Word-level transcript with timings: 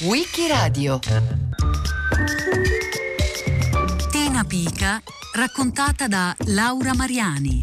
Wikiradio 0.00 1.00
Tina 4.10 4.42
Pica 4.44 5.02
raccontata 5.34 6.08
da 6.08 6.34
Laura 6.46 6.94
Mariani. 6.94 7.62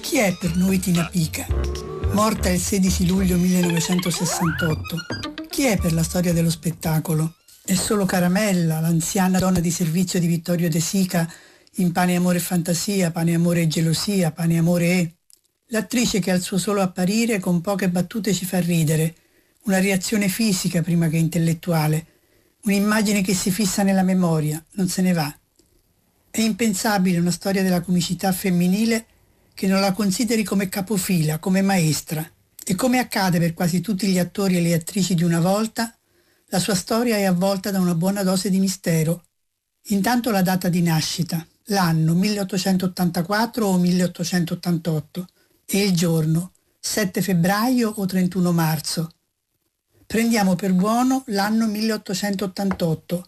Chi 0.00 0.16
è 0.16 0.34
per 0.40 0.56
noi 0.56 0.78
Tina 0.78 1.06
Pica? 1.10 1.46
Morta 2.12 2.48
il 2.48 2.58
16 2.58 3.06
luglio 3.06 3.36
1968. 3.36 4.96
Chi 5.50 5.64
è 5.64 5.76
per 5.76 5.92
la 5.92 6.02
storia 6.02 6.32
dello 6.32 6.48
spettacolo? 6.48 7.34
È 7.62 7.74
solo 7.74 8.06
Caramella, 8.06 8.80
l'anziana 8.80 9.38
donna 9.38 9.60
di 9.60 9.70
servizio 9.70 10.18
di 10.18 10.26
Vittorio 10.26 10.70
De 10.70 10.80
Sica 10.80 11.30
in 11.74 11.92
Pane, 11.92 12.16
Amore 12.16 12.38
e 12.38 12.40
Fantasia, 12.40 13.10
Pane, 13.10 13.34
Amore 13.34 13.60
e 13.60 13.68
Gelosia, 13.68 14.32
Pane, 14.32 14.56
Amore 14.56 14.86
e... 14.86 15.14
L'attrice 15.72 16.18
che 16.18 16.32
al 16.32 16.40
suo 16.40 16.58
solo 16.58 16.82
apparire 16.82 17.38
con 17.38 17.60
poche 17.60 17.88
battute 17.88 18.34
ci 18.34 18.44
fa 18.44 18.58
ridere, 18.58 19.14
una 19.64 19.78
reazione 19.78 20.26
fisica 20.26 20.82
prima 20.82 21.06
che 21.06 21.16
intellettuale, 21.16 22.06
un'immagine 22.62 23.22
che 23.22 23.34
si 23.34 23.52
fissa 23.52 23.84
nella 23.84 24.02
memoria, 24.02 24.60
non 24.72 24.88
se 24.88 25.00
ne 25.00 25.12
va. 25.12 25.32
È 26.28 26.40
impensabile 26.40 27.20
una 27.20 27.30
storia 27.30 27.62
della 27.62 27.82
comicità 27.82 28.32
femminile 28.32 29.06
che 29.54 29.68
non 29.68 29.80
la 29.80 29.92
consideri 29.92 30.42
come 30.42 30.68
capofila, 30.68 31.38
come 31.38 31.62
maestra. 31.62 32.28
E 32.64 32.74
come 32.74 32.98
accade 32.98 33.38
per 33.38 33.54
quasi 33.54 33.80
tutti 33.80 34.08
gli 34.08 34.18
attori 34.18 34.56
e 34.56 34.60
le 34.60 34.74
attrici 34.74 35.14
di 35.14 35.22
una 35.22 35.40
volta, 35.40 35.96
la 36.46 36.58
sua 36.58 36.74
storia 36.74 37.16
è 37.16 37.24
avvolta 37.24 37.70
da 37.70 37.78
una 37.78 37.94
buona 37.94 38.24
dose 38.24 38.50
di 38.50 38.58
mistero. 38.58 39.22
Intanto 39.88 40.32
la 40.32 40.42
data 40.42 40.68
di 40.68 40.82
nascita, 40.82 41.46
l'anno 41.66 42.14
1884 42.14 43.66
o 43.66 43.76
1888 43.78 45.26
e 45.72 45.84
il 45.84 45.94
giorno 45.94 46.52
7 46.80 47.22
febbraio 47.22 47.88
o 47.88 48.04
31 48.04 48.50
marzo. 48.52 49.12
Prendiamo 50.04 50.56
per 50.56 50.72
buono 50.72 51.22
l'anno 51.26 51.68
1888 51.68 53.26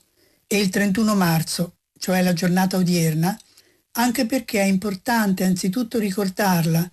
e 0.49 0.59
il 0.59 0.69
31 0.69 1.15
marzo, 1.15 1.77
cioè 1.99 2.21
la 2.21 2.33
giornata 2.33 2.77
odierna, 2.77 3.39
anche 3.93 4.27
perché 4.27 4.61
è 4.61 4.65
importante 4.65 5.45
anzitutto 5.45 6.01
ricordarla, 6.01 6.89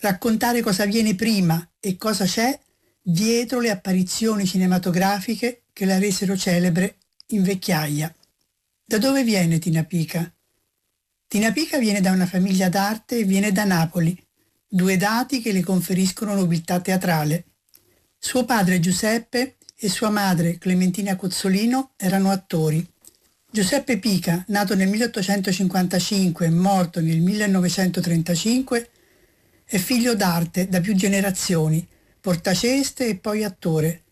raccontare 0.00 0.60
cosa 0.60 0.86
viene 0.86 1.14
prima 1.14 1.64
e 1.78 1.96
cosa 1.96 2.24
c'è 2.24 2.58
dietro 3.00 3.60
le 3.60 3.70
apparizioni 3.70 4.44
cinematografiche 4.44 5.62
che 5.72 5.84
la 5.84 5.98
resero 5.98 6.36
celebre 6.36 6.96
in 7.28 7.44
vecchiaia. 7.44 8.12
Da 8.84 8.98
dove 8.98 9.22
viene 9.22 9.60
Tina 9.60 9.84
Pica? 9.84 10.28
Tina 11.28 11.52
Pica 11.52 11.78
viene 11.78 12.00
da 12.00 12.10
una 12.10 12.26
famiglia 12.26 12.68
d'arte 12.68 13.18
e 13.18 13.24
viene 13.24 13.52
da 13.52 13.64
Napoli, 13.64 14.20
due 14.72 14.96
dati 14.96 15.40
che 15.40 15.50
le 15.50 15.64
conferiscono 15.64 16.32
nobiltà 16.32 16.78
teatrale. 16.78 17.46
Suo 18.16 18.44
padre 18.44 18.78
Giuseppe 18.78 19.56
e 19.76 19.88
sua 19.88 20.10
madre 20.10 20.58
Clementina 20.58 21.16
Cozzolino 21.16 21.94
erano 21.96 22.30
attori. 22.30 22.86
Giuseppe 23.50 23.98
Pica, 23.98 24.44
nato 24.48 24.76
nel 24.76 24.88
1855 24.88 26.46
e 26.46 26.50
morto 26.50 27.00
nel 27.00 27.18
1935, 27.18 28.90
è 29.64 29.76
figlio 29.76 30.14
d'arte 30.14 30.68
da 30.68 30.80
più 30.80 30.94
generazioni, 30.94 31.84
portaceste 32.20 33.08
e 33.08 33.16
poi 33.16 33.42
attore. 33.42 34.04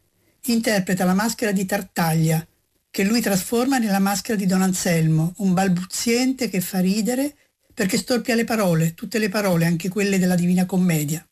Interpreta 0.47 1.05
la 1.05 1.15
maschera 1.15 1.53
di 1.53 1.67
Tartaglia, 1.67 2.45
che 2.91 3.05
lui 3.05 3.21
trasforma 3.21 3.79
nella 3.79 4.01
maschera 4.01 4.37
di 4.37 4.47
Don 4.47 4.63
Anselmo, 4.63 5.35
un 5.37 5.55
balbuziente 5.55 6.49
che 6.49 6.61
fa 6.61 6.81
ridere 6.81 7.37
perché 7.79 7.97
storpia 7.97 8.35
le 8.35 8.43
parole, 8.43 8.95
tutte 8.95 9.21
le 9.21 9.29
parole, 9.29 9.65
anche 9.65 9.89
quelle 9.89 10.19
della 10.19 10.35
Divina 10.35 10.67
Commedia. 10.67 11.25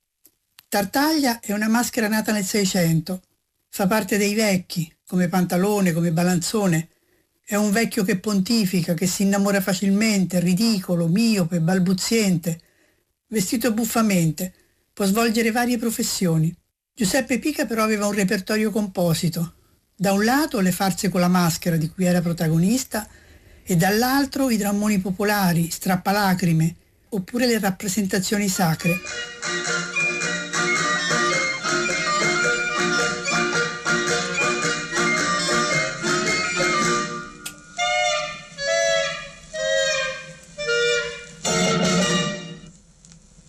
Tartaglia 0.69 1.41
è 1.41 1.50
una 1.50 1.66
maschera 1.66 2.06
nata 2.06 2.30
nel 2.30 2.44
Seicento, 2.44 3.20
fa 3.69 3.89
parte 3.89 4.16
dei 4.16 4.33
vecchi, 4.33 4.89
come 5.08 5.27
Pantalone, 5.27 5.91
come 5.91 6.12
Balanzone, 6.12 6.91
è 7.44 7.56
un 7.56 7.72
vecchio 7.72 8.05
che 8.05 8.20
pontifica, 8.20 8.95
che 8.95 9.08
si 9.08 9.24
innamora 9.24 9.61
facilmente, 9.61 10.39
ridicolo, 10.39 11.08
miope, 11.08 11.58
balbuziente, 11.58 12.61
vestito 13.27 13.73
buffamente, 13.73 14.55
può 14.92 15.05
svolgere 15.05 15.51
varie 15.51 15.79
professioni. 15.79 16.56
Giuseppe 16.95 17.40
Pica 17.40 17.67
però 17.67 17.83
aveva 17.83 18.06
un 18.06 18.14
repertorio 18.14 18.70
composito. 18.70 19.55
Da 19.96 20.12
un 20.12 20.23
lato 20.23 20.61
le 20.61 20.70
farse 20.70 21.08
con 21.08 21.18
la 21.18 21.27
maschera 21.27 21.74
di 21.74 21.89
cui 21.90 22.05
era 22.05 22.20
protagonista 22.20 23.05
e 23.69 23.75
dall'altro 23.75 24.49
i 24.49 24.57
drammoni 24.57 25.01
popolari, 25.01 25.71
strappalacrime, 25.71 26.75
oppure 27.09 27.47
le 27.47 27.59
rappresentazioni 27.59 28.49
sacre. 28.49 29.01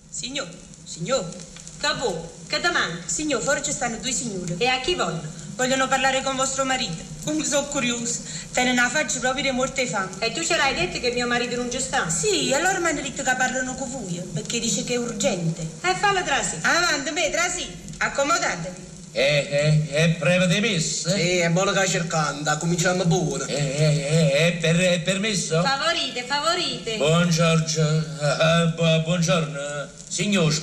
Signor, 0.10 0.50
signor, 0.84 1.30
cavò, 1.78 2.34
che 2.48 2.60
domanda? 2.60 3.02
Signor, 3.06 3.42
fuori 3.44 3.62
ci 3.62 3.72
stanno 3.72 3.98
due 3.98 4.12
signore. 4.12 4.56
E 4.58 4.66
a 4.66 4.80
chi 4.80 4.96
vogliono? 4.96 5.30
Vogliono 5.56 5.88
parlare 5.88 6.24
con 6.24 6.36
vostro 6.36 6.66
marito. 6.66 7.17
Come 7.28 7.44
sono 7.44 7.68
curioso. 7.68 8.22
Tene 8.54 8.72
una 8.72 8.88
faccia 8.88 9.20
proprio 9.20 9.44
di 9.44 9.52
morte 9.52 9.86
fame. 9.86 10.12
E 10.20 10.32
tu 10.32 10.42
ce 10.42 10.56
l'hai 10.56 10.74
detto 10.74 10.98
che 11.02 11.12
mio 11.12 11.28
marito 11.28 11.58
non 11.58 11.70
ci 11.70 11.82
sta? 11.82 12.10
Sì, 12.10 12.54
allora 12.54 12.80
mi 12.80 12.88
hanno 12.88 13.02
detto 13.02 13.22
che 13.22 13.36
parlano 13.38 13.76
con 13.76 13.92
voi, 13.92 14.22
perché 14.34 14.62
dice 14.62 14.86
che 14.86 14.94
è 14.94 14.98
urgente. 14.98 15.62
E 15.62 15.94
fallo 16.00 16.24
trasi. 16.24 16.56
Avanti, 16.62 17.12
me, 17.12 17.30
trasi. 17.30 17.68
Accomodatevi. 17.98 18.86
È, 19.12 19.20
è, 19.20 19.88
è 19.90 20.10
breve 20.18 20.48
di 20.48 20.62
messa? 20.62 21.10
Sì, 21.10 21.40
è 21.40 21.50
buono 21.50 21.74
che 21.74 21.80
hai 21.80 21.90
cercando, 21.90 22.58
cominciamo 22.60 23.04
buono. 23.04 23.44
È, 23.44 23.52
è, 23.52 24.32
è, 24.32 24.52
per, 24.62 24.78
è 24.78 25.00
permesso? 25.02 25.62
Favorite, 25.62 26.24
favorite. 26.24 26.96
Buongiorno, 26.96 28.06
eh, 28.22 28.68
bu- 28.74 29.04
buongiorno, 29.04 29.88
signor 30.08 30.54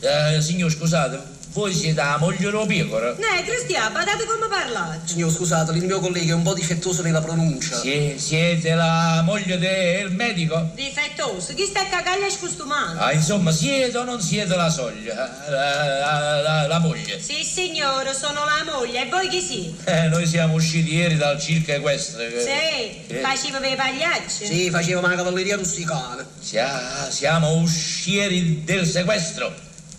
eh, 0.00 0.40
signor 0.40 0.70
scusate, 0.70 1.18
voi 1.54 1.72
siete 1.72 2.00
la 2.02 2.16
moglie 2.18 2.50
della 2.50 2.66
pecora? 2.66 3.14
Ne, 3.16 3.44
Cristian, 3.44 3.92
badate 3.92 4.24
come 4.24 4.48
parlate. 4.48 5.02
Signor, 5.06 5.30
scusate, 5.32 5.70
il 5.72 5.84
mio 5.84 6.00
collega 6.00 6.32
è 6.32 6.34
un 6.34 6.42
po' 6.42 6.52
difettoso 6.52 7.00
nella 7.02 7.20
pronuncia. 7.22 7.78
Sie- 7.78 8.18
siete 8.18 8.74
la 8.74 9.22
moglie 9.24 9.56
del 9.58 10.10
medico? 10.10 10.70
Difettoso, 10.74 11.54
chi 11.54 11.64
sta 11.64 11.82
a 11.82 11.86
cagare 11.86 12.28
scostumato? 12.28 12.98
Ah, 12.98 13.12
insomma, 13.12 13.52
siete 13.52 13.96
o 13.96 14.02
non 14.02 14.20
siete 14.20 14.56
la 14.56 14.68
soglia, 14.68 15.14
la, 15.48 15.84
la- 15.86 16.40
la- 16.42 16.66
la 16.66 16.78
moglie? 16.80 17.20
Sì, 17.22 17.44
signore, 17.44 18.12
sono 18.14 18.40
la 18.44 18.64
moglie. 18.72 19.02
E 19.06 19.08
voi 19.08 19.28
chi 19.28 19.40
siete? 19.40 20.04
Eh, 20.04 20.08
noi 20.08 20.26
siamo 20.26 20.54
usciti 20.54 20.92
ieri 20.94 21.16
dal 21.16 21.40
circo 21.40 21.70
equestre. 21.70 22.32
Sì, 22.42 23.14
Eh. 23.14 23.20
facevo 23.20 23.60
per 23.60 23.70
i 23.70 23.76
pagliacci. 23.76 24.44
Sì, 24.46 24.70
faceva 24.70 24.98
una 24.98 25.14
cavalleria 25.14 25.54
rusticana. 25.54 26.26
Sia- 26.40 27.08
siamo 27.10 27.52
uscieri 27.54 28.62
del 28.64 28.84
sequestro. 28.86 29.54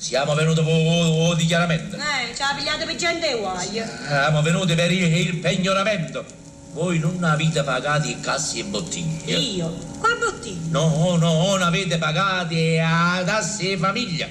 Siamo 0.05 0.35
venuti 0.35 0.61
per 0.61 1.35
dichiaramento. 1.35 1.95
Eh, 1.95 2.35
ci 2.35 2.41
ha 2.43 2.53
pigliato 2.55 2.85
per 2.85 2.95
gente 2.95 3.33
uguali. 3.33 3.81
Siamo 4.07 4.43
venuti 4.43 4.75
per 4.75 4.91
il, 4.91 5.11
il 5.11 5.37
pegnoramento. 5.37 6.23
Voi 6.73 6.99
non 6.99 7.23
avete 7.23 7.63
pagato 7.63 8.07
i 8.07 8.19
cassi 8.19 8.59
e 8.59 8.65
bottiglie. 8.65 9.35
Io? 9.35 9.75
Qua 9.97 10.09
bottiglia? 10.19 10.59
No, 10.69 11.15
no, 11.15 11.47
non 11.47 11.63
avete 11.63 11.97
pagato 11.97 12.53
a 12.53 13.23
tasse 13.25 13.71
e 13.71 13.77
famiglia. 13.77 14.27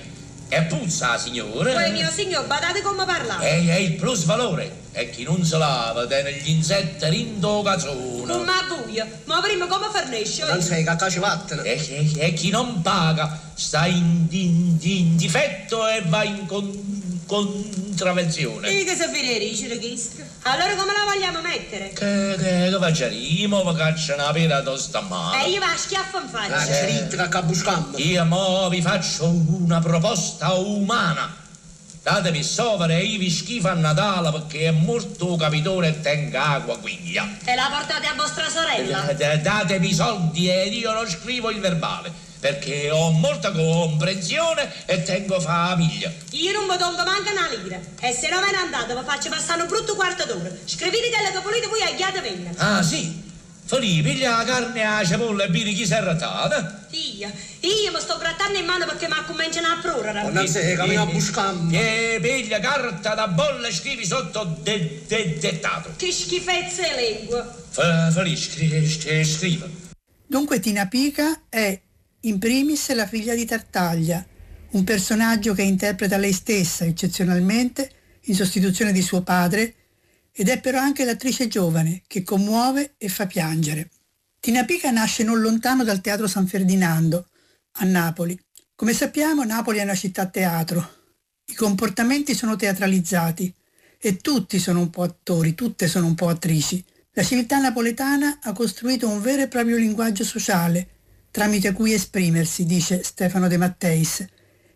E 0.48 0.62
puzza, 0.62 1.18
signore. 1.18 1.72
Poi 1.72 1.90
mio 1.90 2.08
signor, 2.08 2.46
badate 2.46 2.80
come 2.80 3.04
parlate. 3.04 3.44
È, 3.44 3.66
è 3.66 3.74
il 3.78 3.94
plus 3.94 4.26
valore. 4.26 4.82
E 4.92 5.10
chi 5.10 5.24
non 5.24 5.42
se 5.42 5.58
lava 5.58 6.06
tiene 6.06 6.34
gli 6.34 6.50
insetti 6.50 7.08
rindo 7.08 7.62
cazzone. 7.62 8.32
Come 8.32 8.52
a 8.52 8.64
buio. 8.68 9.04
Ma 9.24 9.40
prima 9.40 9.66
come 9.66 9.88
fornisce? 9.90 10.46
Non 10.46 10.62
sei 10.62 10.84
che 10.84 11.10
ci 11.10 11.18
vattene. 11.18 11.62
E, 11.64 11.84
e- 11.88 12.26
e 12.26 12.32
chi 12.32 12.50
non 12.50 12.80
paga 12.80 13.43
sta 13.54 13.86
in, 13.86 14.26
in- 14.30 14.76
in 14.80 15.16
difetto 15.16 15.86
e 15.88 16.02
va 16.06 16.24
in 16.24 16.46
con- 16.46 17.22
contravvenzione. 17.26 18.68
E 18.68 18.84
che 18.84 18.94
sapere 18.94 19.38
ricere 19.38 19.78
questo? 19.78 20.22
Allora 20.42 20.74
come 20.76 20.92
la 20.92 21.04
vogliamo 21.12 21.40
mettere? 21.40 21.88
Che, 21.92 22.36
che, 22.38 22.68
che 22.70 22.76
facciamo? 22.78 23.10
Vi 23.10 23.76
caccia 23.76 24.14
una 24.14 24.32
pera 24.32 24.62
tosta 24.62 24.98
a 24.98 25.02
E 25.02 25.08
mano. 25.08 25.46
io 25.46 25.60
va 25.60 25.72
a 25.72 25.76
schiaffo 25.76 26.18
in 26.20 26.28
faccia. 26.28 26.64
che 26.64 26.72
fritta 27.08 27.28
che 27.28 27.42
buscammo. 27.42 27.98
Io 27.98 28.24
mo 28.24 28.68
vi 28.68 28.82
faccio 28.82 29.26
una 29.28 29.80
proposta 29.80 30.52
umana. 30.54 31.42
Datemi 32.02 32.42
sovere 32.42 32.98
e 32.98 33.04
io 33.04 33.18
vi 33.18 33.30
schifo 33.30 33.68
a 33.68 33.72
Natale 33.72 34.30
perché 34.30 34.66
è 34.66 34.70
morto 34.72 35.36
capitone 35.36 35.88
e 35.88 36.00
tenga 36.02 36.44
acqua 36.48 36.76
quiglia. 36.78 37.26
E 37.46 37.54
la 37.54 37.70
portate 37.74 38.06
a 38.08 38.14
vostra 38.14 38.46
sorella? 38.50 39.00
D- 39.10 39.14
d- 39.14 39.40
Datemi 39.40 39.88
i 39.88 39.94
soldi 39.94 40.50
ed 40.50 40.74
io 40.74 40.92
non 40.92 41.08
scrivo 41.08 41.48
il 41.50 41.60
verbale 41.60 42.12
perché 42.44 42.90
ho 42.90 43.10
molta 43.10 43.52
comprensione 43.52 44.70
e 44.84 45.02
tengo 45.02 45.40
famiglia. 45.40 46.12
Io 46.32 46.52
non 46.52 46.66
mi 46.66 46.76
tolgo 46.76 47.02
manco 47.02 47.30
una 47.30 47.48
lira. 47.48 47.80
E 48.00 48.12
se 48.12 48.28
non 48.28 48.42
ve 48.42 48.50
ne 48.50 48.58
andate, 48.58 48.94
vi 48.94 49.00
faccio 49.02 49.30
passare 49.30 49.62
un 49.62 49.68
brutto 49.68 49.94
quarto 49.94 50.26
d'ora. 50.26 50.50
Scrivete 50.66 51.08
che 51.08 51.40
volete 51.42 51.68
voi 51.68 51.80
a 51.80 51.94
chiate 51.94 52.20
venga. 52.20 52.50
Ah 52.56 52.82
sì, 52.82 53.22
Fali, 53.64 54.02
piglia 54.02 54.36
la 54.36 54.44
carne 54.44 54.84
a 54.84 55.02
cipolla 55.02 55.44
e 55.44 55.48
vedi 55.48 55.72
chi 55.72 55.86
si 55.86 55.94
è 55.94 55.96
arrotata. 55.96 56.86
Io, 56.90 57.32
io 57.60 57.90
mi 57.90 58.00
sto 58.00 58.18
grattando 58.18 58.58
in 58.58 58.66
mano 58.66 58.84
perché 58.84 59.08
mi 59.08 59.14
cominciano 59.26 59.68
a 59.68 59.78
prurare. 59.80 60.30
Non 60.30 60.46
sei, 60.46 60.76
cammino 60.76 61.00
a 61.00 61.06
buscamma. 61.06 61.72
E 61.72 62.18
piglia 62.20 62.60
carta 62.60 63.14
da 63.14 63.26
bolla 63.26 63.68
e 63.68 63.72
scrivi 63.72 64.04
sotto 64.04 64.58
de, 64.60 65.02
de, 65.06 65.38
dettato. 65.38 65.94
Che 65.96 66.12
schifezze 66.12 66.94
lingua. 66.94 67.42
Fali, 67.70 68.36
scrivi, 68.36 68.86
scrivi. 69.24 69.82
Dunque 70.26 70.60
Tina 70.60 70.86
Pica 70.88 71.44
è 71.48 71.83
in 72.24 72.38
primis 72.38 72.92
la 72.94 73.06
figlia 73.06 73.34
di 73.34 73.44
Tartaglia, 73.44 74.24
un 74.70 74.84
personaggio 74.84 75.52
che 75.52 75.62
interpreta 75.62 76.16
lei 76.16 76.32
stessa 76.32 76.84
eccezionalmente 76.84 77.90
in 78.22 78.34
sostituzione 78.34 78.92
di 78.92 79.02
suo 79.02 79.22
padre 79.22 79.74
ed 80.32 80.48
è 80.48 80.58
però 80.58 80.78
anche 80.78 81.04
l'attrice 81.04 81.48
giovane 81.48 82.02
che 82.06 82.22
commuove 82.22 82.94
e 82.96 83.08
fa 83.08 83.26
piangere. 83.26 83.90
Tina 84.40 84.64
Pica 84.64 84.90
nasce 84.90 85.22
non 85.22 85.40
lontano 85.40 85.84
dal 85.84 86.00
Teatro 86.00 86.26
San 86.26 86.46
Ferdinando, 86.46 87.28
a 87.72 87.84
Napoli. 87.84 88.38
Come 88.74 88.94
sappiamo 88.94 89.44
Napoli 89.44 89.78
è 89.78 89.82
una 89.82 89.94
città 89.94 90.26
teatro. 90.26 91.02
I 91.46 91.54
comportamenti 91.54 92.34
sono 92.34 92.56
teatralizzati 92.56 93.52
e 93.98 94.16
tutti 94.16 94.58
sono 94.58 94.80
un 94.80 94.90
po' 94.90 95.02
attori, 95.02 95.54
tutte 95.54 95.88
sono 95.88 96.06
un 96.06 96.14
po' 96.14 96.28
attrici. 96.28 96.82
La 97.12 97.22
civiltà 97.22 97.58
napoletana 97.58 98.38
ha 98.42 98.52
costruito 98.52 99.08
un 99.08 99.20
vero 99.20 99.42
e 99.42 99.48
proprio 99.48 99.76
linguaggio 99.76 100.24
sociale 100.24 100.88
tramite 101.34 101.72
cui 101.72 101.92
esprimersi, 101.92 102.64
dice 102.64 103.02
Stefano 103.02 103.48
De 103.48 103.56
Matteis, 103.56 104.24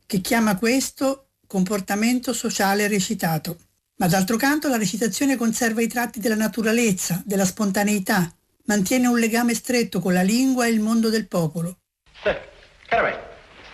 che 0.04 0.20
chiama 0.20 0.58
questo 0.58 1.28
comportamento 1.46 2.32
sociale 2.32 2.88
recitato. 2.88 3.58
Ma 3.98 4.08
d'altro 4.08 4.36
canto 4.36 4.66
la 4.66 4.76
recitazione 4.76 5.36
conserva 5.36 5.82
i 5.82 5.86
tratti 5.86 6.18
della 6.18 6.34
naturalezza, 6.34 7.22
della 7.24 7.44
spontaneità, 7.44 8.28
mantiene 8.64 9.06
un 9.06 9.20
legame 9.20 9.54
stretto 9.54 10.00
con 10.00 10.12
la 10.12 10.22
lingua 10.22 10.66
e 10.66 10.70
il 10.70 10.80
mondo 10.80 11.10
del 11.10 11.28
popolo. 11.28 11.76
Eh, 12.24 12.40
Caramè. 12.88 13.22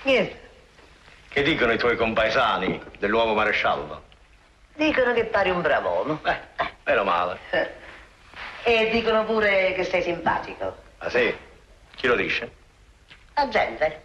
Niente. 0.03 0.41
Che 1.31 1.43
dicono 1.43 1.73
i 1.73 1.79
tuoi 1.79 1.97
compaesani 1.97 2.79
dell'uomo 2.99 3.33
maresciallo? 3.33 4.03
Dicono 4.77 5.15
che 5.15 5.25
pari 5.25 5.49
un 5.49 5.63
bravone. 5.63 6.19
Eh, 6.23 6.39
meno 6.85 7.05
male. 7.05 7.39
Eh. 7.51 7.71
E 8.63 8.91
dicono 8.91 9.25
pure 9.25 9.73
che 9.73 9.85
sei 9.85 10.03
simpatico. 10.03 10.77
Ah 10.99 11.09
sì? 11.09 11.35
Chi 11.97 12.07
lo 12.09 12.17
dice? 12.17 12.63
La 13.35 13.49
gente. 13.49 14.03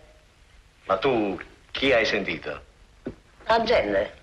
Ma 0.85 0.97
tu 0.97 1.39
chi 1.71 1.91
hai 1.93 2.05
sentito? 2.05 2.61
La 3.45 3.63
gente. 3.63 4.13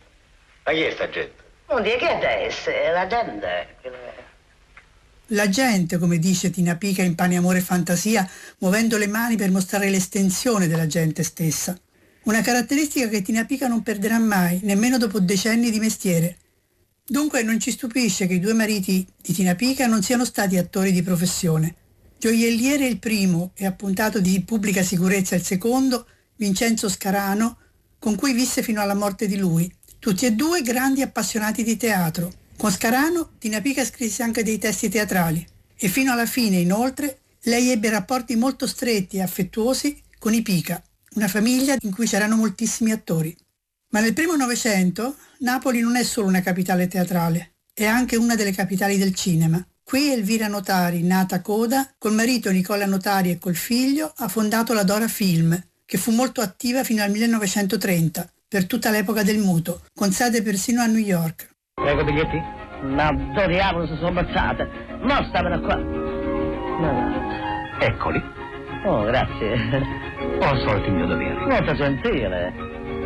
Ma 0.64 0.72
chi 0.72 0.82
è 0.82 0.90
sta 0.90 1.08
gente? 1.08 1.44
Non 1.68 1.82
dire 1.82 1.96
che 1.96 2.18
è 2.18 2.92
la 2.92 3.06
gente. 3.06 3.76
La 5.30 5.48
gente, 5.48 5.98
come 5.98 6.18
dice 6.18 6.50
Tina 6.50 6.76
Pica 6.76 7.02
in 7.02 7.14
Pane, 7.14 7.36
Amore 7.36 7.58
e 7.58 7.62
Fantasia, 7.62 8.28
muovendo 8.58 8.96
le 8.96 9.08
mani 9.08 9.36
per 9.36 9.50
mostrare 9.50 9.90
l'estensione 9.90 10.68
della 10.68 10.86
gente 10.86 11.22
stessa. 11.24 11.76
Una 12.24 12.42
caratteristica 12.42 13.08
che 13.08 13.22
Tina 13.22 13.44
Pica 13.44 13.68
non 13.68 13.82
perderà 13.82 14.18
mai, 14.18 14.60
nemmeno 14.62 14.98
dopo 14.98 15.20
decenni 15.20 15.70
di 15.70 15.78
mestiere. 15.78 16.36
Dunque 17.04 17.42
non 17.44 17.60
ci 17.60 17.70
stupisce 17.70 18.26
che 18.26 18.34
i 18.34 18.40
due 18.40 18.52
mariti 18.52 19.06
di 19.20 19.32
Tina 19.32 19.54
Pica 19.54 19.86
non 19.86 20.02
siano 20.02 20.24
stati 20.24 20.56
attori 20.56 20.90
di 20.90 21.02
professione. 21.02 21.74
Gioielliere 22.26 22.88
il 22.88 22.98
primo 22.98 23.52
e 23.54 23.66
appuntato 23.66 24.18
di 24.18 24.42
pubblica 24.42 24.82
sicurezza 24.82 25.36
il 25.36 25.44
secondo, 25.44 26.08
Vincenzo 26.34 26.88
Scarano, 26.88 27.56
con 28.00 28.16
cui 28.16 28.32
visse 28.32 28.64
fino 28.64 28.80
alla 28.80 28.96
morte 28.96 29.28
di 29.28 29.36
lui. 29.36 29.72
Tutti 30.00 30.26
e 30.26 30.32
due 30.32 30.60
grandi 30.62 31.02
appassionati 31.02 31.62
di 31.62 31.76
teatro. 31.76 32.32
Con 32.56 32.72
Scarano, 32.72 33.34
Tina 33.38 33.60
Pica 33.60 33.84
scrisse 33.84 34.24
anche 34.24 34.42
dei 34.42 34.58
testi 34.58 34.88
teatrali 34.88 35.46
e 35.76 35.86
fino 35.86 36.10
alla 36.10 36.26
fine, 36.26 36.56
inoltre, 36.56 37.20
lei 37.42 37.70
ebbe 37.70 37.90
rapporti 37.90 38.34
molto 38.34 38.66
stretti 38.66 39.18
e 39.18 39.22
affettuosi 39.22 39.96
con 40.18 40.34
i 40.34 40.42
Pica, 40.42 40.82
una 41.14 41.28
famiglia 41.28 41.76
in 41.78 41.94
cui 41.94 42.08
c'erano 42.08 42.34
moltissimi 42.34 42.90
attori. 42.90 43.36
Ma 43.90 44.00
nel 44.00 44.14
primo 44.14 44.34
Novecento 44.34 45.14
Napoli 45.38 45.78
non 45.78 45.94
è 45.94 46.02
solo 46.02 46.26
una 46.26 46.42
capitale 46.42 46.88
teatrale, 46.88 47.52
è 47.72 47.84
anche 47.84 48.16
una 48.16 48.34
delle 48.34 48.50
capitali 48.50 48.98
del 48.98 49.14
cinema. 49.14 49.64
Qui 49.88 50.12
Elvira 50.12 50.48
Notari, 50.48 51.04
nata 51.04 51.40
Coda, 51.40 51.88
col 51.96 52.12
marito 52.12 52.50
Nicola 52.50 52.86
Notari 52.86 53.30
e 53.30 53.38
col 53.38 53.54
figlio, 53.54 54.12
ha 54.16 54.26
fondato 54.26 54.74
la 54.74 54.82
Dora 54.82 55.06
Film, 55.06 55.56
che 55.86 55.96
fu 55.96 56.10
molto 56.10 56.40
attiva 56.40 56.82
fino 56.82 57.04
al 57.04 57.12
1930, 57.12 58.28
per 58.48 58.66
tutta 58.66 58.90
l'epoca 58.90 59.22
del 59.22 59.38
muto, 59.38 59.82
con 59.94 60.10
sede 60.10 60.42
persino 60.42 60.82
a 60.82 60.86
New 60.86 60.98
York. 60.98 61.54
Prego 61.74 62.02
biglietti? 62.02 62.36
Ma 62.82 63.12
dove 63.12 63.46
diavolo 63.46 63.86
si 63.86 63.94
sono 63.94 64.08
ammazzate? 64.08 64.68
No, 65.02 65.24
stavano 65.28 65.60
qua. 65.60 65.76
No. 65.76 67.78
Eccoli. 67.78 68.20
Oh, 68.86 69.04
grazie. 69.04 69.54
Ho 70.40 70.50
assolto 70.50 70.88
il 70.88 70.94
mio 70.94 71.06
dovere. 71.06 71.46
Molto 71.46 71.76
gentile. 71.76 72.52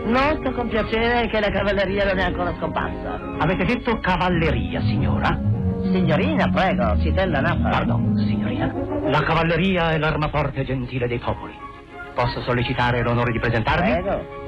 Noto 0.07 0.51
con 0.53 0.71
piacere 0.71 1.29
che 1.29 1.41
la 1.41 1.51
cavalleria 1.51 2.07
non 2.07 2.21
è 2.21 2.23
ancora 2.23 2.57
scomparsa. 2.57 3.21
Avete 3.39 3.67
detto 3.67 4.01
cavalleria, 4.01 4.81
signora? 4.81 5.60
Signorina, 5.83 6.49
prego, 6.49 6.97
si 7.01 7.13
tenda 7.13 7.41
Napoli. 7.41 7.71
Pardon, 7.71 8.17
signorina. 8.27 8.73
La 9.05 9.23
cavalleria 9.23 9.91
è 9.91 9.99
l'arma 9.99 10.29
forte 10.29 10.61
e 10.61 10.65
gentile 10.65 11.09
dei 11.09 11.19
popoli. 11.19 11.55
Posso 12.15 12.41
sollecitare 12.43 13.03
l'onore 13.03 13.33
di 13.33 13.39
presentarmi? 13.39 13.91
Prego. 13.91 14.39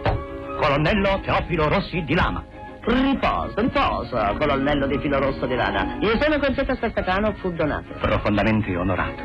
Colonnello 0.60 1.20
Teofilo 1.22 1.68
Rossi 1.68 2.04
di 2.04 2.14
Lama. 2.14 2.44
Riposo, 2.84 3.60
riposo, 3.60 4.36
colonnello 4.38 4.88
di 4.88 4.98
filo 4.98 5.20
rosso 5.20 5.46
di 5.46 5.54
lana. 5.54 5.98
Io 6.00 6.20
sono 6.20 6.36
Concetta 6.40 6.74
Spestacano, 6.74 7.32
fu 7.34 7.52
donato. 7.52 7.94
Profondamente 8.00 8.76
onorato. 8.76 9.22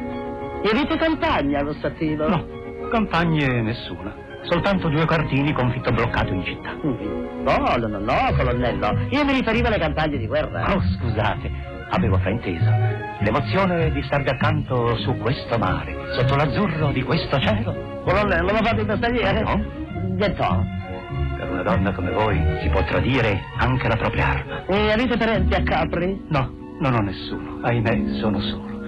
E 0.64 0.70
avete 0.72 0.96
campagna 0.98 1.60
allo 1.60 1.74
stativo? 1.74 2.28
No, 2.28 2.46
campagne 2.92 3.62
nessuna. 3.62 4.14
Soltanto 4.44 4.90
due 4.90 5.06
quartini 5.06 5.54
con 5.54 5.72
fitto 5.72 5.92
bloccato 5.92 6.34
in 6.34 6.44
città. 6.44 6.72
No, 6.74 7.76
no, 7.78 7.88
no, 7.88 7.98
no, 7.98 8.36
colonnello. 8.36 9.08
Io 9.10 9.26
mi 9.26 9.34
riferivo 9.34 9.68
alle 9.68 9.80
campagne 9.80 10.18
di 10.18 10.28
guerra. 10.28 10.76
Oh, 10.76 10.80
scusate, 10.80 11.52
avevo 11.90 12.18
frainteso. 12.18 12.70
L'emozione 13.20 13.92
di 13.92 14.02
starvi 14.04 14.30
accanto 14.30 14.96
su 14.98 15.18
questo 15.18 15.58
mare, 15.58 15.96
sotto 16.16 16.36
l'azzurro 16.36 16.92
di 16.92 17.02
questo 17.04 17.40
cielo. 17.40 18.02
Colonnello, 18.04 18.52
lo 18.52 18.64
fate 18.64 18.82
in 18.82 18.98
tagliere? 19.00 19.42
No. 19.42 19.66
Detto. 20.16 20.66
Per 21.38 21.50
una 21.50 21.62
donna 21.64 21.92
come 21.92 22.12
voi 22.12 22.42
si 22.62 22.70
può 22.70 22.84
tradire 22.84 23.44
anche 23.58 23.88
la 23.88 23.96
propria 23.96 24.28
arma. 24.28 24.66
E 24.66 24.92
avete 24.92 25.18
parenti 25.18 25.54
a 25.54 25.64
Capri? 25.64 26.26
No, 26.30 26.52
non 26.80 26.94
ho 26.94 27.02
nessuno. 27.02 27.60
Ahimè, 27.62 28.20
sono 28.20 28.40
solo. 28.40 28.82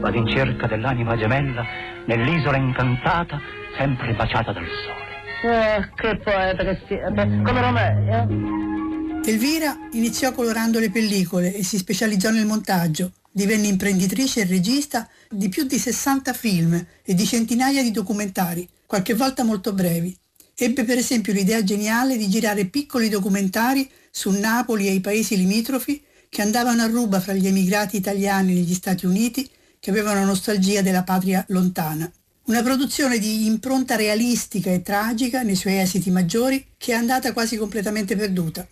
Vado 0.00 0.16
in 0.16 0.26
cerca 0.28 0.66
dell'anima 0.66 1.16
gemella 1.16 1.64
nell'isola 2.06 2.56
incantata, 2.56 3.38
sempre 3.76 4.14
baciata 4.14 4.52
dal 4.52 4.66
sole. 4.66 4.98
Eh, 5.42 5.88
che 5.94 6.16
poeta 6.16 6.64
che 6.64 6.80
siete. 6.86 7.40
Come 7.42 7.60
Romeo. 7.60 8.79
Elvira 9.22 9.78
iniziò 9.92 10.32
colorando 10.32 10.78
le 10.78 10.90
pellicole 10.90 11.54
e 11.54 11.62
si 11.62 11.76
specializzò 11.76 12.30
nel 12.30 12.46
montaggio. 12.46 13.12
Divenne 13.30 13.66
imprenditrice 13.66 14.40
e 14.40 14.46
regista 14.46 15.08
di 15.28 15.48
più 15.48 15.64
di 15.64 15.78
60 15.78 16.32
film 16.32 16.86
e 17.02 17.14
di 17.14 17.26
centinaia 17.26 17.82
di 17.82 17.90
documentari, 17.90 18.68
qualche 18.86 19.14
volta 19.14 19.44
molto 19.44 19.72
brevi. 19.72 20.16
Ebbe 20.56 20.84
per 20.84 20.98
esempio 20.98 21.32
l'idea 21.32 21.62
geniale 21.62 22.16
di 22.16 22.28
girare 22.28 22.64
piccoli 22.64 23.08
documentari 23.08 23.88
su 24.10 24.30
Napoli 24.30 24.88
e 24.88 24.92
i 24.92 25.00
paesi 25.00 25.36
limitrofi 25.36 26.02
che 26.28 26.42
andavano 26.42 26.82
a 26.82 26.86
ruba 26.86 27.20
fra 27.20 27.34
gli 27.34 27.46
emigrati 27.46 27.96
italiani 27.96 28.54
negli 28.54 28.74
Stati 28.74 29.06
Uniti 29.06 29.48
che 29.78 29.90
avevano 29.90 30.24
nostalgia 30.24 30.80
della 30.80 31.04
patria 31.04 31.44
lontana. 31.48 32.10
Una 32.46 32.62
produzione 32.62 33.18
di 33.18 33.46
impronta 33.46 33.96
realistica 33.96 34.70
e 34.70 34.82
tragica 34.82 35.42
nei 35.42 35.56
suoi 35.56 35.78
esiti 35.78 36.10
maggiori 36.10 36.66
che 36.76 36.92
è 36.92 36.96
andata 36.96 37.32
quasi 37.32 37.56
completamente 37.56 38.16
perduta. 38.16 38.66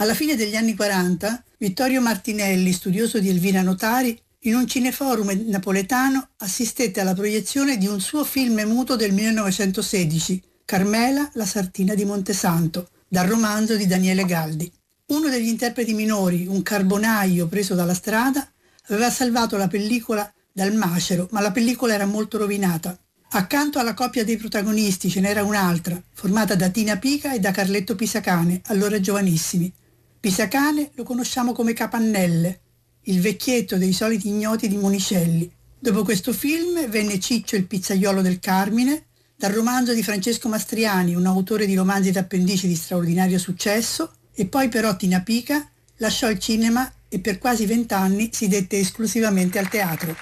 Alla 0.00 0.14
fine 0.14 0.34
degli 0.34 0.56
anni 0.56 0.74
40, 0.74 1.44
Vittorio 1.58 2.00
Martinelli, 2.00 2.72
studioso 2.72 3.18
di 3.18 3.28
Elvira 3.28 3.60
Notari, 3.60 4.18
in 4.44 4.54
un 4.54 4.66
cineforum 4.66 5.30
napoletano 5.48 6.30
assistette 6.38 7.02
alla 7.02 7.12
proiezione 7.12 7.76
di 7.76 7.86
un 7.86 8.00
suo 8.00 8.24
film 8.24 8.58
muto 8.62 8.96
del 8.96 9.12
1916, 9.12 10.42
Carmela, 10.64 11.28
la 11.34 11.44
sartina 11.44 11.92
di 11.92 12.06
Montesanto, 12.06 12.88
dal 13.06 13.26
romanzo 13.26 13.76
di 13.76 13.86
Daniele 13.86 14.24
Galdi. 14.24 14.72
Uno 15.08 15.28
degli 15.28 15.48
interpreti 15.48 15.92
minori, 15.92 16.46
un 16.46 16.62
carbonaio 16.62 17.46
preso 17.46 17.74
dalla 17.74 17.92
strada, 17.92 18.50
aveva 18.86 19.10
salvato 19.10 19.58
la 19.58 19.68
pellicola 19.68 20.32
dal 20.50 20.72
macero, 20.72 21.28
ma 21.32 21.42
la 21.42 21.52
pellicola 21.52 21.92
era 21.92 22.06
molto 22.06 22.38
rovinata. 22.38 22.98
Accanto 23.32 23.78
alla 23.78 23.92
coppia 23.92 24.24
dei 24.24 24.38
protagonisti 24.38 25.10
ce 25.10 25.20
n'era 25.20 25.44
un'altra, 25.44 26.02
formata 26.14 26.54
da 26.54 26.70
Tina 26.70 26.96
Pica 26.96 27.34
e 27.34 27.38
da 27.38 27.50
Carletto 27.50 27.94
Pisacane, 27.94 28.62
allora 28.68 28.98
giovanissimi. 28.98 29.70
Pisacane 30.20 30.90
lo 30.96 31.02
conosciamo 31.02 31.52
come 31.52 31.72
Capannelle, 31.72 32.60
il 33.04 33.22
vecchietto 33.22 33.78
dei 33.78 33.94
soliti 33.94 34.28
ignoti 34.28 34.68
di 34.68 34.76
Monicelli. 34.76 35.50
Dopo 35.78 36.04
questo 36.04 36.34
film 36.34 36.86
venne 36.90 37.18
Ciccio 37.18 37.56
il 37.56 37.66
pizzaiolo 37.66 38.20
del 38.20 38.38
Carmine, 38.38 39.06
dal 39.34 39.52
romanzo 39.52 39.94
di 39.94 40.02
Francesco 40.02 40.50
Mastriani, 40.50 41.14
un 41.14 41.24
autore 41.24 41.64
di 41.64 41.74
romanzi 41.74 42.10
d'appendice 42.10 42.66
di 42.66 42.74
straordinario 42.74 43.38
successo, 43.38 44.12
e 44.34 44.44
poi 44.44 44.68
però 44.68 44.94
Tina 44.94 45.22
Pica 45.22 45.66
lasciò 45.96 46.28
il 46.28 46.38
cinema 46.38 46.92
e 47.08 47.18
per 47.20 47.38
quasi 47.38 47.64
vent'anni 47.64 48.28
si 48.30 48.46
dette 48.46 48.78
esclusivamente 48.78 49.58
al 49.58 49.70
teatro. 49.70 50.14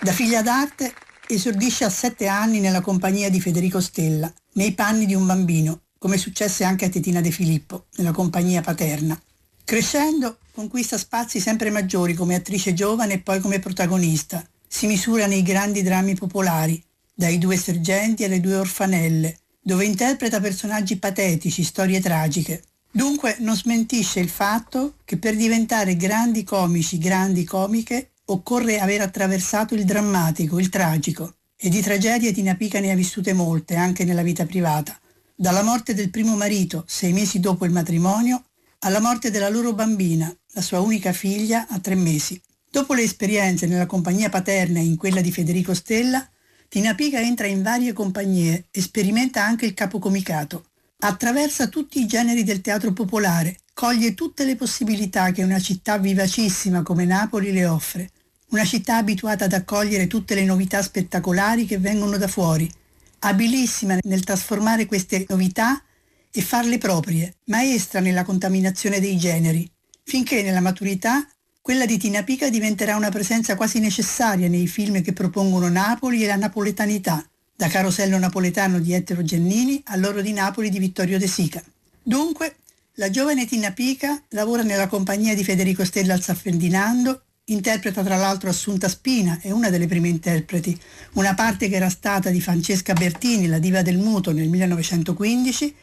Da 0.00 0.12
figlia 0.12 0.42
d'arte 0.42 0.94
esordisce 1.26 1.82
a 1.82 1.90
sette 1.90 2.28
anni 2.28 2.60
nella 2.60 2.82
compagnia 2.82 3.30
di 3.30 3.40
Federico 3.40 3.80
Stella, 3.80 4.32
nei 4.52 4.74
panni 4.74 5.06
di 5.06 5.14
un 5.16 5.26
bambino, 5.26 5.80
come 6.06 6.18
successe 6.18 6.62
anche 6.62 6.84
a 6.84 6.88
Tetina 6.88 7.20
De 7.20 7.32
Filippo, 7.32 7.86
nella 7.96 8.12
compagnia 8.12 8.60
paterna. 8.60 9.20
Crescendo 9.64 10.38
conquista 10.52 10.96
spazi 10.96 11.40
sempre 11.40 11.68
maggiori 11.70 12.14
come 12.14 12.36
attrice 12.36 12.74
giovane 12.74 13.14
e 13.14 13.18
poi 13.18 13.40
come 13.40 13.58
protagonista. 13.58 14.46
Si 14.68 14.86
misura 14.86 15.26
nei 15.26 15.42
grandi 15.42 15.82
drammi 15.82 16.14
popolari, 16.14 16.80
dai 17.12 17.38
due 17.38 17.56
sergenti 17.56 18.22
alle 18.22 18.38
due 18.38 18.54
orfanelle, 18.54 19.36
dove 19.60 19.84
interpreta 19.84 20.38
personaggi 20.38 20.96
patetici, 20.96 21.64
storie 21.64 21.98
tragiche. 21.98 22.62
Dunque 22.88 23.38
non 23.40 23.56
smentisce 23.56 24.20
il 24.20 24.28
fatto 24.28 24.98
che 25.04 25.16
per 25.16 25.34
diventare 25.34 25.96
grandi 25.96 26.44
comici, 26.44 26.98
grandi 26.98 27.42
comiche, 27.42 28.12
occorre 28.26 28.78
aver 28.78 29.00
attraversato 29.00 29.74
il 29.74 29.84
drammatico, 29.84 30.60
il 30.60 30.68
tragico. 30.68 31.34
E 31.56 31.68
di 31.68 31.80
tragedie 31.80 32.32
Tina 32.32 32.54
Pica 32.54 32.78
ne 32.78 32.92
ha 32.92 32.94
vissute 32.94 33.32
molte, 33.32 33.74
anche 33.74 34.04
nella 34.04 34.22
vita 34.22 34.46
privata. 34.46 34.96
Dalla 35.38 35.62
morte 35.62 35.92
del 35.92 36.08
primo 36.08 36.34
marito, 36.34 36.84
sei 36.86 37.12
mesi 37.12 37.40
dopo 37.40 37.66
il 37.66 37.70
matrimonio, 37.70 38.44
alla 38.78 39.02
morte 39.02 39.30
della 39.30 39.50
loro 39.50 39.74
bambina, 39.74 40.34
la 40.52 40.62
sua 40.62 40.80
unica 40.80 41.12
figlia, 41.12 41.66
a 41.68 41.78
tre 41.78 41.94
mesi. 41.94 42.40
Dopo 42.70 42.94
le 42.94 43.02
esperienze 43.02 43.66
nella 43.66 43.84
compagnia 43.84 44.30
paterna 44.30 44.78
e 44.78 44.84
in 44.84 44.96
quella 44.96 45.20
di 45.20 45.30
Federico 45.30 45.74
Stella, 45.74 46.26
Tina 46.70 46.94
Pica 46.94 47.20
entra 47.20 47.46
in 47.46 47.62
varie 47.62 47.92
compagnie 47.92 48.68
e 48.70 48.80
sperimenta 48.80 49.44
anche 49.44 49.66
il 49.66 49.74
capocomicato. 49.74 50.68
Attraversa 51.00 51.66
tutti 51.66 52.00
i 52.00 52.06
generi 52.06 52.42
del 52.42 52.62
teatro 52.62 52.94
popolare, 52.94 53.58
coglie 53.74 54.14
tutte 54.14 54.46
le 54.46 54.56
possibilità 54.56 55.32
che 55.32 55.42
una 55.42 55.60
città 55.60 55.98
vivacissima 55.98 56.82
come 56.82 57.04
Napoli 57.04 57.52
le 57.52 57.66
offre, 57.66 58.10
una 58.52 58.64
città 58.64 58.96
abituata 58.96 59.44
ad 59.44 59.52
accogliere 59.52 60.06
tutte 60.06 60.34
le 60.34 60.46
novità 60.46 60.80
spettacolari 60.80 61.66
che 61.66 61.76
vengono 61.76 62.16
da 62.16 62.26
fuori, 62.26 62.70
abilissima 63.20 63.98
nel 64.02 64.24
trasformare 64.24 64.86
queste 64.86 65.24
novità 65.28 65.82
e 66.30 66.42
farle 66.42 66.78
proprie, 66.78 67.36
maestra 67.44 68.00
nella 68.00 68.24
contaminazione 68.24 69.00
dei 69.00 69.16
generi, 69.16 69.70
finché 70.02 70.42
nella 70.42 70.60
maturità 70.60 71.26
quella 71.60 71.84
di 71.84 71.98
Tina 71.98 72.22
Pica 72.22 72.48
diventerà 72.48 72.94
una 72.94 73.10
presenza 73.10 73.56
quasi 73.56 73.80
necessaria 73.80 74.48
nei 74.48 74.68
film 74.68 75.02
che 75.02 75.12
propongono 75.12 75.68
Napoli 75.68 76.22
e 76.22 76.26
la 76.28 76.36
napoletanità, 76.36 77.26
da 77.56 77.66
Carosello 77.66 78.18
napoletano 78.18 78.78
di 78.78 78.92
Ettero 78.92 79.24
Giannini 79.24 79.82
all'Oro 79.86 80.20
di 80.20 80.32
Napoli 80.32 80.68
di 80.68 80.78
Vittorio 80.78 81.18
De 81.18 81.26
Sica. 81.26 81.60
Dunque, 82.02 82.56
la 82.98 83.10
giovane 83.10 83.46
Tina 83.46 83.72
Pica 83.72 84.22
lavora 84.28 84.62
nella 84.62 84.86
compagnia 84.86 85.34
di 85.34 85.42
Federico 85.42 85.84
Stella 85.84 86.14
al 86.14 86.22
San 86.22 86.36
Ferdinando, 86.36 87.22
interpreta 87.48 88.02
tra 88.02 88.16
l'altro 88.16 88.48
Assunta 88.50 88.88
Spina, 88.88 89.38
è 89.40 89.50
una 89.50 89.70
delle 89.70 89.86
prime 89.86 90.08
interpreti, 90.08 90.78
una 91.12 91.34
parte 91.34 91.68
che 91.68 91.76
era 91.76 91.88
stata 91.88 92.30
di 92.30 92.40
Francesca 92.40 92.92
Bertini, 92.92 93.46
la 93.46 93.58
diva 93.58 93.82
del 93.82 93.98
muto, 93.98 94.32
nel 94.32 94.48
1915 94.48 95.74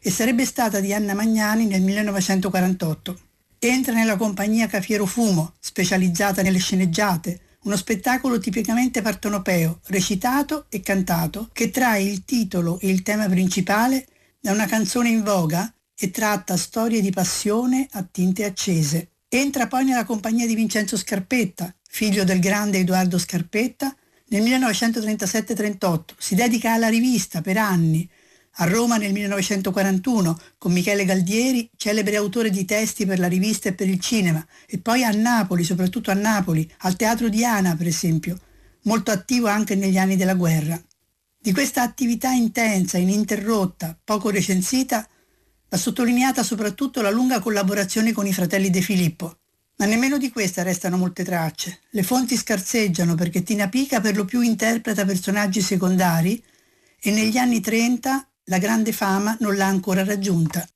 e 0.00 0.10
sarebbe 0.10 0.44
stata 0.44 0.80
di 0.80 0.92
Anna 0.92 1.14
Magnani 1.14 1.66
nel 1.66 1.82
1948. 1.82 3.20
Entra 3.60 3.94
nella 3.94 4.16
compagnia 4.16 4.66
Cafiero 4.66 5.06
Fumo, 5.06 5.52
specializzata 5.60 6.42
nelle 6.42 6.58
sceneggiate, 6.58 7.40
uno 7.62 7.76
spettacolo 7.76 8.40
tipicamente 8.40 9.00
partonopeo, 9.02 9.78
recitato 9.86 10.66
e 10.68 10.80
cantato, 10.80 11.50
che 11.52 11.70
trae 11.70 12.02
il 12.02 12.24
titolo 12.24 12.80
e 12.80 12.88
il 12.88 13.02
tema 13.02 13.28
principale 13.28 14.06
da 14.40 14.50
una 14.50 14.66
canzone 14.66 15.10
in 15.10 15.22
voga 15.22 15.72
e 15.96 16.10
tratta 16.10 16.56
storie 16.56 17.00
di 17.00 17.10
passione 17.10 17.86
a 17.92 18.02
tinte 18.02 18.44
accese. 18.44 19.11
Entra 19.34 19.66
poi 19.66 19.86
nella 19.86 20.04
compagnia 20.04 20.46
di 20.46 20.54
Vincenzo 20.54 20.94
Scarpetta, 20.94 21.74
figlio 21.88 22.22
del 22.22 22.38
grande 22.38 22.80
Edoardo 22.80 23.16
Scarpetta, 23.16 23.96
nel 24.26 24.42
1937-38. 24.42 26.00
Si 26.18 26.34
dedica 26.34 26.74
alla 26.74 26.90
rivista 26.90 27.40
per 27.40 27.56
anni, 27.56 28.06
a 28.56 28.66
Roma 28.66 28.98
nel 28.98 29.12
1941 29.12 30.38
con 30.58 30.72
Michele 30.72 31.06
Galdieri, 31.06 31.70
celebre 31.78 32.16
autore 32.16 32.50
di 32.50 32.66
testi 32.66 33.06
per 33.06 33.18
la 33.18 33.26
rivista 33.26 33.70
e 33.70 33.72
per 33.72 33.88
il 33.88 34.00
cinema, 34.00 34.46
e 34.66 34.76
poi 34.80 35.02
a 35.02 35.10
Napoli, 35.12 35.64
soprattutto 35.64 36.10
a 36.10 36.14
Napoli, 36.14 36.70
al 36.80 36.96
Teatro 36.96 37.30
Diana 37.30 37.74
per 37.74 37.86
esempio, 37.86 38.38
molto 38.82 39.12
attivo 39.12 39.46
anche 39.46 39.74
negli 39.74 39.96
anni 39.96 40.16
della 40.16 40.34
guerra. 40.34 40.78
Di 41.38 41.52
questa 41.54 41.80
attività 41.80 42.32
intensa, 42.32 42.98
ininterrotta, 42.98 43.98
poco 44.04 44.28
recensita, 44.28 45.08
va 45.72 45.78
sottolineata 45.78 46.42
soprattutto 46.42 47.00
la 47.00 47.08
lunga 47.08 47.40
collaborazione 47.40 48.12
con 48.12 48.26
i 48.26 48.34
fratelli 48.34 48.68
De 48.68 48.82
Filippo. 48.82 49.38
Ma 49.76 49.86
nemmeno 49.86 50.18
di 50.18 50.30
questa 50.30 50.62
restano 50.62 50.98
molte 50.98 51.24
tracce. 51.24 51.80
Le 51.92 52.02
fonti 52.02 52.36
scarseggiano 52.36 53.14
perché 53.14 53.42
Tina 53.42 53.70
Pica 53.70 53.98
per 53.98 54.14
lo 54.14 54.26
più 54.26 54.42
interpreta 54.42 55.06
personaggi 55.06 55.62
secondari 55.62 56.44
e 57.00 57.10
negli 57.10 57.38
anni 57.38 57.60
30 57.60 58.28
la 58.44 58.58
grande 58.58 58.92
fama 58.92 59.34
non 59.40 59.56
l'ha 59.56 59.64
ancora 59.64 60.04
raggiunta. 60.04 60.68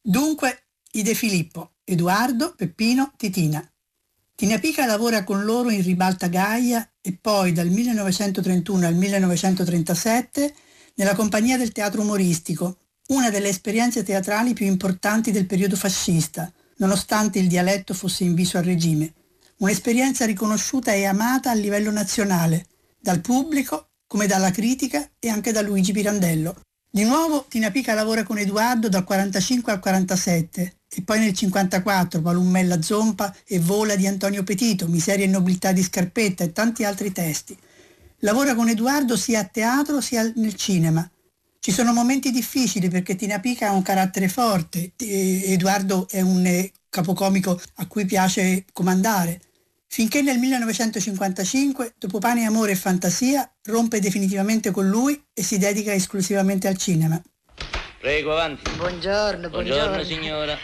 Dunque, 0.00 0.68
i 0.92 1.02
De 1.02 1.12
Filippo, 1.14 1.72
Edoardo, 1.84 2.54
Peppino, 2.56 3.12
Titina. 3.18 3.62
Tina 4.34 4.58
Pica 4.58 4.86
lavora 4.86 5.22
con 5.22 5.44
loro 5.44 5.68
in 5.68 5.82
Ribalta 5.82 6.28
Gaia 6.28 6.90
e 7.02 7.12
poi 7.20 7.52
dal 7.52 7.68
1931 7.68 8.86
al 8.86 8.94
1937 8.94 10.54
nella 10.94 11.14
compagnia 11.14 11.58
del 11.58 11.72
teatro 11.72 12.00
umoristico, 12.00 12.78
una 13.10 13.30
delle 13.30 13.48
esperienze 13.48 14.02
teatrali 14.02 14.52
più 14.52 14.66
importanti 14.66 15.30
del 15.30 15.46
periodo 15.46 15.76
fascista, 15.76 16.50
nonostante 16.76 17.38
il 17.38 17.48
dialetto 17.48 17.94
fosse 17.94 18.24
inviso 18.24 18.58
al 18.58 18.64
regime. 18.64 19.12
Un'esperienza 19.58 20.24
riconosciuta 20.24 20.92
e 20.92 21.04
amata 21.04 21.50
a 21.50 21.54
livello 21.54 21.90
nazionale, 21.90 22.66
dal 22.98 23.20
pubblico 23.20 23.88
come 24.06 24.26
dalla 24.26 24.50
critica 24.50 25.08
e 25.18 25.28
anche 25.28 25.52
da 25.52 25.60
Luigi 25.60 25.92
Pirandello. 25.92 26.60
Di 26.92 27.04
nuovo 27.04 27.46
Tina 27.48 27.70
Pica 27.70 27.94
lavora 27.94 28.22
con 28.24 28.38
Edoardo 28.38 28.88
dal 28.88 29.04
45 29.04 29.72
al 29.72 29.80
47 29.80 30.74
e 30.92 31.02
poi 31.02 31.20
nel 31.20 31.32
54 31.32 32.20
Palummella 32.20 32.82
Zompa 32.82 33.34
e 33.46 33.60
Vola 33.60 33.94
di 33.94 34.06
Antonio 34.06 34.42
Petito, 34.42 34.88
Miseria 34.88 35.24
e 35.24 35.28
nobiltà 35.28 35.72
di 35.72 35.82
Scarpetta 35.82 36.42
e 36.42 36.52
tanti 36.52 36.84
altri 36.84 37.12
testi. 37.12 37.56
Lavora 38.20 38.54
con 38.54 38.68
Edoardo 38.68 39.16
sia 39.16 39.40
a 39.40 39.44
teatro 39.44 40.00
sia 40.00 40.30
nel 40.36 40.54
cinema. 40.54 41.08
Ci 41.62 41.72
sono 41.72 41.92
momenti 41.92 42.30
difficili 42.30 42.88
perché 42.88 43.16
Tina 43.16 43.38
Pica 43.38 43.68
ha 43.68 43.72
un 43.72 43.82
carattere 43.82 44.30
forte, 44.30 44.92
Edoardo 44.96 46.08
è 46.08 46.22
un 46.22 46.42
eh, 46.46 46.72
capocomico 46.88 47.60
a 47.74 47.86
cui 47.86 48.06
piace 48.06 48.64
comandare. 48.72 49.42
Finché 49.86 50.22
nel 50.22 50.38
1955, 50.38 51.96
dopo 51.98 52.18
Pane, 52.18 52.46
Amore 52.46 52.72
e 52.72 52.76
Fantasia, 52.76 53.46
rompe 53.64 54.00
definitivamente 54.00 54.70
con 54.70 54.88
lui 54.88 55.22
e 55.34 55.42
si 55.42 55.58
dedica 55.58 55.92
esclusivamente 55.92 56.66
al 56.66 56.78
cinema. 56.78 57.20
Prego, 57.98 58.32
avanti. 58.32 58.70
Buongiorno, 58.70 59.50
buongiorno. 59.50 59.50
Buongiorno, 59.50 60.04
signora. 60.04 60.58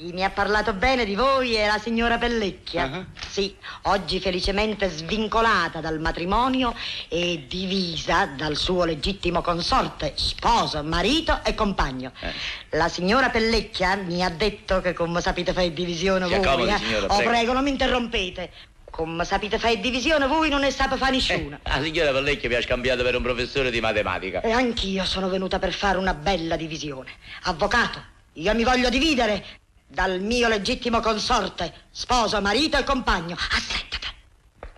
Chi 0.00 0.12
mi 0.14 0.24
ha 0.24 0.30
parlato 0.30 0.72
bene 0.72 1.04
di 1.04 1.14
voi 1.14 1.56
è 1.56 1.66
la 1.66 1.76
signora 1.76 2.16
Pellecchia. 2.16 2.86
Uh-huh. 2.86 3.04
Sì, 3.28 3.54
oggi 3.82 4.18
felicemente 4.18 4.88
svincolata 4.88 5.80
dal 5.80 6.00
matrimonio 6.00 6.74
e 7.06 7.44
divisa 7.46 8.24
dal 8.24 8.56
suo 8.56 8.84
legittimo 8.84 9.42
consorte, 9.42 10.14
sposo, 10.16 10.82
marito 10.82 11.40
e 11.44 11.54
compagno. 11.54 12.12
Eh. 12.20 12.32
La 12.78 12.88
signora 12.88 13.28
Pellecchia 13.28 13.96
mi 13.96 14.24
ha 14.24 14.30
detto 14.30 14.80
che 14.80 14.94
come 14.94 15.20
sapete 15.20 15.52
fare 15.52 15.70
divisione 15.74 16.26
Si 16.28 16.34
voi, 16.34 16.44
accomodi, 16.46 16.70
eh? 16.70 16.78
signora, 16.78 17.04
Oh, 17.04 17.16
prego. 17.16 17.30
prego, 17.30 17.52
non 17.52 17.62
mi 17.62 17.70
interrompete. 17.70 18.50
Come 18.90 19.26
sapete 19.26 19.58
fare 19.58 19.80
divisione 19.80 20.26
voi 20.26 20.48
non 20.48 20.60
ne 20.60 20.70
sapete 20.70 20.96
fare 20.96 21.12
nessuna. 21.12 21.60
La 21.62 21.82
signora 21.82 22.10
Pellecchia 22.10 22.48
mi 22.48 22.54
ha 22.54 22.62
scambiato 22.62 23.02
per 23.02 23.16
un 23.16 23.22
professore 23.22 23.70
di 23.70 23.82
matematica. 23.82 24.40
E 24.40 24.50
anch'io 24.50 25.04
sono 25.04 25.28
venuta 25.28 25.58
per 25.58 25.74
fare 25.74 25.98
una 25.98 26.14
bella 26.14 26.56
divisione. 26.56 27.10
Avvocato, 27.42 28.02
io 28.32 28.54
mi 28.54 28.64
voglio 28.64 28.88
dividere 28.88 29.44
dal 29.90 30.20
mio 30.20 30.48
legittimo 30.48 31.00
consorte, 31.00 31.72
sposo, 31.90 32.40
marito 32.40 32.78
e 32.78 32.84
compagno. 32.84 33.36
Aspettata. 33.36 34.08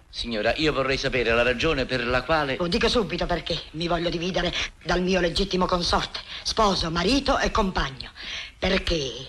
Signora, 0.08 0.54
io 0.56 0.72
vorrei 0.72 0.96
sapere 0.96 1.32
la 1.32 1.42
ragione 1.42 1.84
per 1.84 2.06
la 2.06 2.22
quale... 2.22 2.56
Lo 2.56 2.66
dico 2.66 2.88
subito 2.88 3.26
perché 3.26 3.60
mi 3.72 3.88
voglio 3.88 4.08
dividere 4.08 4.52
dal 4.84 5.02
mio 5.02 5.20
legittimo 5.20 5.66
consorte, 5.66 6.20
sposo, 6.42 6.90
marito 6.90 7.38
e 7.38 7.50
compagno. 7.50 8.10
Perché? 8.58 9.28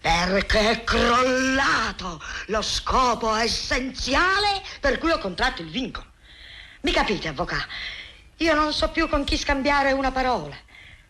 Perché 0.00 0.70
è 0.70 0.84
crollato 0.84 2.20
lo 2.46 2.62
scopo 2.62 3.34
essenziale 3.34 4.62
per 4.80 4.98
cui 4.98 5.10
ho 5.10 5.18
contratto 5.18 5.62
il 5.62 5.70
vincolo. 5.70 6.06
Mi 6.82 6.92
capite, 6.92 7.28
avvocato? 7.28 7.66
Io 8.38 8.54
non 8.54 8.72
so 8.72 8.88
più 8.88 9.08
con 9.08 9.24
chi 9.24 9.36
scambiare 9.36 9.92
una 9.92 10.10
parola. 10.10 10.56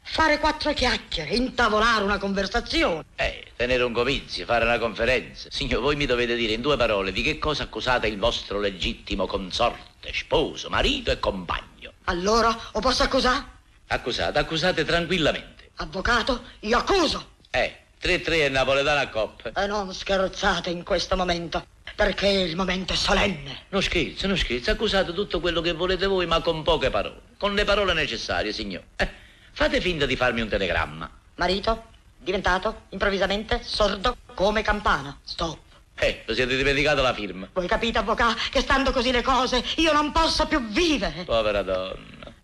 Fare 0.02 0.38
quattro 0.38 0.72
chiacchiere, 0.72 1.34
intavolare 1.34 2.02
una 2.02 2.18
conversazione. 2.18 3.04
Eh, 3.16 3.49
tenere 3.60 3.82
un 3.82 3.92
comizio, 3.92 4.46
fare 4.46 4.64
una 4.64 4.78
conferenza. 4.78 5.48
Signor, 5.50 5.82
voi 5.82 5.94
mi 5.94 6.06
dovete 6.06 6.34
dire 6.34 6.54
in 6.54 6.62
due 6.62 6.78
parole 6.78 7.12
di 7.12 7.20
che 7.20 7.38
cosa 7.38 7.64
accusate 7.64 8.06
il 8.06 8.16
vostro 8.16 8.58
legittimo 8.58 9.26
consorte, 9.26 10.14
sposo, 10.14 10.70
marito 10.70 11.10
e 11.10 11.18
compagno. 11.20 11.92
Allora, 12.04 12.58
o 12.72 12.80
posso 12.80 13.02
accusare? 13.02 13.44
Accusate, 13.88 14.38
accusate 14.38 14.82
tranquillamente. 14.86 15.72
Avvocato, 15.74 16.44
io 16.60 16.78
accuso. 16.78 17.32
Eh, 17.50 17.80
3-3 18.00 18.44
e 18.44 18.48
napoletano 18.48 18.98
a 18.98 19.08
coppa. 19.08 19.52
E 19.52 19.66
non 19.66 19.92
scherzate 19.92 20.70
in 20.70 20.82
questo 20.82 21.14
momento, 21.14 21.66
perché 21.94 22.28
il 22.28 22.56
momento 22.56 22.94
è 22.94 22.96
solenne. 22.96 23.64
Non 23.68 23.82
scherzo, 23.82 24.26
non 24.26 24.38
scherzo, 24.38 24.70
accusate 24.70 25.12
tutto 25.12 25.38
quello 25.38 25.60
che 25.60 25.74
volete 25.74 26.06
voi, 26.06 26.24
ma 26.24 26.40
con 26.40 26.62
poche 26.62 26.88
parole. 26.88 27.20
Con 27.36 27.52
le 27.52 27.64
parole 27.64 27.92
necessarie, 27.92 28.54
signor. 28.54 28.84
Eh, 28.96 29.08
fate 29.52 29.82
finta 29.82 30.06
di 30.06 30.16
farmi 30.16 30.40
un 30.40 30.48
telegramma. 30.48 31.10
Marito, 31.34 31.89
diventato 32.22 32.82
improvvisamente 32.90 33.60
sordo 33.62 34.16
come 34.34 34.62
campana. 34.62 35.18
Stop. 35.24 35.58
Eh, 35.98 36.22
lo 36.26 36.34
siete 36.34 36.56
dimenticato 36.56 37.02
la 37.02 37.12
firma. 37.12 37.48
Voi 37.52 37.66
capite, 37.66 37.98
avvocato, 37.98 38.38
che 38.50 38.60
stando 38.60 38.90
così 38.90 39.10
le 39.10 39.22
cose 39.22 39.62
io 39.76 39.92
non 39.92 40.12
posso 40.12 40.46
più 40.46 40.60
vivere. 40.68 41.24
Povera 41.24 41.62
donna. 41.62 42.34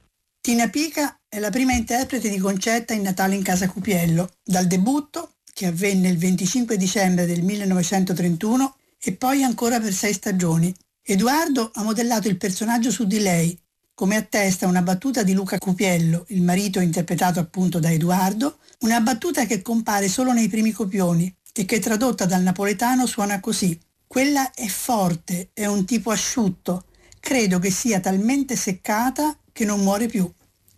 Tina 0.41 0.69
Pica 0.69 1.19
è 1.29 1.39
la 1.39 1.51
prima 1.51 1.73
interprete 1.73 2.29
di 2.29 2.39
Concetta 2.39 2.93
in 2.93 3.03
Natale 3.03 3.35
in 3.35 3.43
casa 3.43 3.69
Cupiello, 3.69 4.31
dal 4.45 4.67
debutto, 4.67 5.33
che 5.53 5.67
avvenne 5.67 6.09
il 6.09 6.19
25 6.19 6.77
dicembre 6.77 7.27
del 7.27 7.43
1931, 7.43 8.77
e 9.03 9.13
poi 9.15 9.43
ancora 9.43 9.81
per 9.81 9.93
sei 9.93 10.13
stagioni. 10.13 10.73
Edoardo 11.03 11.71
ha 11.75 11.83
modellato 11.83 12.29
il 12.29 12.37
personaggio 12.37 12.91
su 12.91 13.07
di 13.07 13.21
lei, 13.21 13.59
come 13.97 14.17
attesta 14.17 14.67
una 14.67 14.83
battuta 14.83 15.23
di 15.23 15.33
Luca 15.33 15.57
Cupiello, 15.57 16.27
il 16.29 16.43
marito 16.43 16.81
interpretato 16.81 17.41
appunto 17.41 17.79
da 17.79 17.91
Edoardo, 17.91 18.59
una 18.81 19.01
battuta 19.01 19.47
che 19.47 19.63
compare 19.63 20.07
solo 20.09 20.35
nei 20.35 20.49
primi 20.49 20.71
copioni 20.71 21.35
e 21.55 21.65
che 21.65 21.79
tradotta 21.79 22.27
dal 22.27 22.43
napoletano 22.43 23.07
suona 23.07 23.41
così. 23.41 23.81
Quella 24.07 24.53
è 24.53 24.67
forte, 24.67 25.49
è 25.55 25.65
un 25.65 25.87
tipo 25.87 26.11
asciutto, 26.11 26.85
credo 27.21 27.59
che 27.59 27.71
sia 27.71 27.99
talmente 27.99 28.55
seccata 28.55 29.35
che 29.51 29.65
non 29.65 29.81
muore 29.81 30.09
più. 30.09 30.31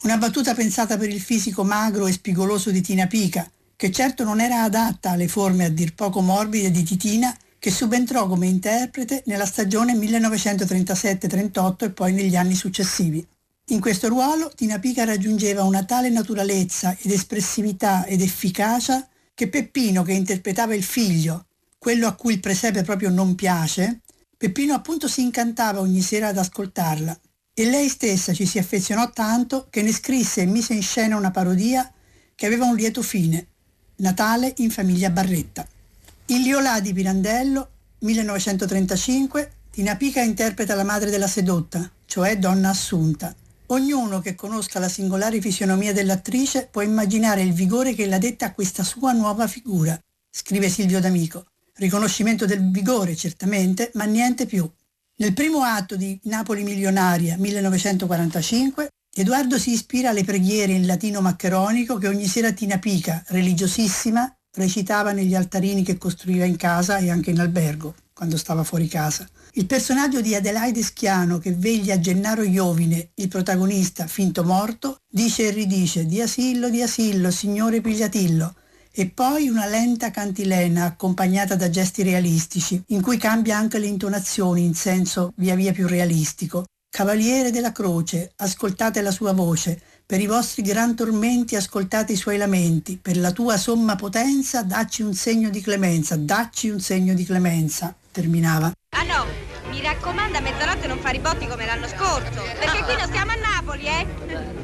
Una 0.04 0.16
battuta 0.16 0.54
pensata 0.54 0.96
per 0.96 1.08
il 1.08 1.20
fisico 1.20 1.64
magro 1.64 2.06
e 2.06 2.12
spigoloso 2.12 2.70
di 2.70 2.82
Tina 2.82 3.08
Pica, 3.08 3.50
che 3.74 3.90
certo 3.90 4.22
non 4.22 4.40
era 4.40 4.62
adatta 4.62 5.10
alle 5.10 5.26
forme 5.26 5.64
a 5.64 5.70
dir 5.70 5.92
poco 5.92 6.20
morbide 6.20 6.70
di 6.70 6.84
Titina, 6.84 7.36
che 7.58 7.70
subentrò 7.70 8.26
come 8.26 8.46
interprete 8.46 9.22
nella 9.26 9.46
stagione 9.46 9.94
1937-38 9.94 11.84
e 11.84 11.90
poi 11.90 12.12
negli 12.12 12.36
anni 12.36 12.54
successivi. 12.54 13.26
In 13.70 13.80
questo 13.80 14.08
ruolo 14.08 14.50
Tina 14.54 14.78
Pica 14.78 15.04
raggiungeva 15.04 15.64
una 15.64 15.84
tale 15.84 16.08
naturalezza 16.08 16.96
ed 16.98 17.10
espressività 17.10 18.06
ed 18.06 18.22
efficacia 18.22 19.06
che 19.34 19.48
Peppino, 19.48 20.02
che 20.02 20.12
interpretava 20.12 20.74
il 20.74 20.82
figlio, 20.82 21.46
quello 21.76 22.06
a 22.06 22.14
cui 22.14 22.34
il 22.34 22.40
presepe 22.40 22.82
proprio 22.82 23.10
non 23.10 23.34
piace, 23.34 24.00
Peppino 24.36 24.74
appunto 24.74 25.08
si 25.08 25.20
incantava 25.20 25.80
ogni 25.80 26.00
sera 26.00 26.28
ad 26.28 26.38
ascoltarla 26.38 27.18
e 27.52 27.64
lei 27.68 27.88
stessa 27.88 28.32
ci 28.32 28.46
si 28.46 28.58
affezionò 28.58 29.10
tanto 29.10 29.66
che 29.68 29.82
ne 29.82 29.92
scrisse 29.92 30.42
e 30.42 30.46
mise 30.46 30.74
in 30.74 30.82
scena 30.82 31.16
una 31.16 31.32
parodia 31.32 31.92
che 32.34 32.46
aveva 32.46 32.66
un 32.66 32.76
lieto 32.76 33.02
fine, 33.02 33.48
Natale 33.96 34.54
in 34.58 34.70
famiglia 34.70 35.10
Barretta. 35.10 35.66
In 36.30 36.42
Liolà 36.42 36.80
di 36.80 36.92
Pirandello, 36.92 37.70
1935, 38.00 39.50
Tina 39.70 39.96
Pica 39.96 40.20
interpreta 40.20 40.74
la 40.74 40.84
madre 40.84 41.08
della 41.08 41.26
sedotta, 41.26 41.90
cioè 42.04 42.36
donna 42.36 42.68
assunta. 42.68 43.34
Ognuno 43.68 44.20
che 44.20 44.34
conosca 44.34 44.78
la 44.78 44.90
singolare 44.90 45.40
fisionomia 45.40 45.94
dell'attrice 45.94 46.68
può 46.70 46.82
immaginare 46.82 47.40
il 47.40 47.54
vigore 47.54 47.94
che 47.94 48.06
la 48.06 48.18
detta 48.18 48.44
a 48.44 48.52
questa 48.52 48.84
sua 48.84 49.12
nuova 49.12 49.46
figura, 49.46 49.98
scrive 50.28 50.68
Silvio 50.68 51.00
D'Amico. 51.00 51.46
Riconoscimento 51.76 52.44
del 52.44 52.70
vigore, 52.70 53.16
certamente, 53.16 53.90
ma 53.94 54.04
niente 54.04 54.44
più. 54.44 54.70
Nel 55.16 55.32
primo 55.32 55.62
atto 55.62 55.96
di 55.96 56.20
Napoli 56.24 56.62
milionaria, 56.62 57.38
1945, 57.38 58.90
Edoardo 59.14 59.58
si 59.58 59.70
ispira 59.70 60.10
alle 60.10 60.24
preghiere 60.24 60.72
in 60.72 60.84
latino 60.84 61.22
maccheronico 61.22 61.96
che 61.96 62.08
ogni 62.08 62.26
sera 62.26 62.52
Tina 62.52 62.78
Pica, 62.78 63.24
religiosissima, 63.28 64.30
recitava 64.58 65.12
negli 65.12 65.34
altarini 65.34 65.82
che 65.82 65.96
costruiva 65.96 66.44
in 66.44 66.56
casa 66.56 66.98
e 66.98 67.08
anche 67.08 67.30
in 67.30 67.40
albergo, 67.40 67.94
quando 68.12 68.36
stava 68.36 68.64
fuori 68.64 68.88
casa. 68.88 69.26
Il 69.52 69.66
personaggio 69.66 70.20
di 70.20 70.34
Adelaide 70.34 70.82
Schiano 70.82 71.38
che 71.38 71.52
veglia 71.52 71.98
Gennaro 71.98 72.42
Iovine, 72.42 73.10
il 73.14 73.28
protagonista 73.28 74.06
finto 74.06 74.44
morto, 74.44 74.98
dice 75.08 75.48
e 75.48 75.50
ridice 75.50 76.04
di 76.04 76.20
Asillo, 76.20 76.68
di 76.68 76.82
Asillo, 76.82 77.30
signore 77.30 77.80
Pigliatillo, 77.80 78.54
e 78.90 79.08
poi 79.08 79.48
una 79.48 79.66
lenta 79.66 80.10
cantilena 80.10 80.84
accompagnata 80.84 81.54
da 81.54 81.70
gesti 81.70 82.02
realistici, 82.02 82.82
in 82.88 83.00
cui 83.00 83.16
cambia 83.16 83.56
anche 83.56 83.78
le 83.78 83.86
intonazioni 83.86 84.64
in 84.64 84.74
senso 84.74 85.32
via 85.36 85.54
via 85.54 85.72
più 85.72 85.86
realistico. 85.86 86.64
Cavaliere 86.90 87.50
della 87.50 87.70
croce, 87.70 88.32
ascoltate 88.36 89.00
la 89.02 89.10
sua 89.12 89.32
voce, 89.32 89.80
per 90.10 90.22
i 90.22 90.26
vostri 90.26 90.62
gran 90.62 90.96
tormenti 90.96 91.54
ascoltate 91.54 92.12
i 92.12 92.16
suoi 92.16 92.38
lamenti, 92.38 92.96
per 92.96 93.18
la 93.18 93.30
tua 93.30 93.58
somma 93.58 93.94
potenza 93.94 94.62
dacci 94.62 95.02
un 95.02 95.12
segno 95.12 95.50
di 95.50 95.60
clemenza, 95.60 96.16
dacci 96.16 96.70
un 96.70 96.80
segno 96.80 97.12
di 97.12 97.26
clemenza, 97.26 97.94
terminava. 98.10 98.72
Ah 98.96 99.02
no, 99.02 99.26
mi 99.68 99.82
raccomando 99.82 100.38
a 100.38 100.40
mezzanotte 100.40 100.86
non 100.86 100.98
fare 101.00 101.18
i 101.18 101.20
botti 101.20 101.46
come 101.46 101.66
l'anno 101.66 101.86
scorso, 101.88 102.40
perché 102.58 102.84
qui 102.84 102.96
non 102.96 103.06
stiamo 103.06 103.32
a 103.32 103.34
Napoli, 103.34 103.84
eh? 103.84 104.06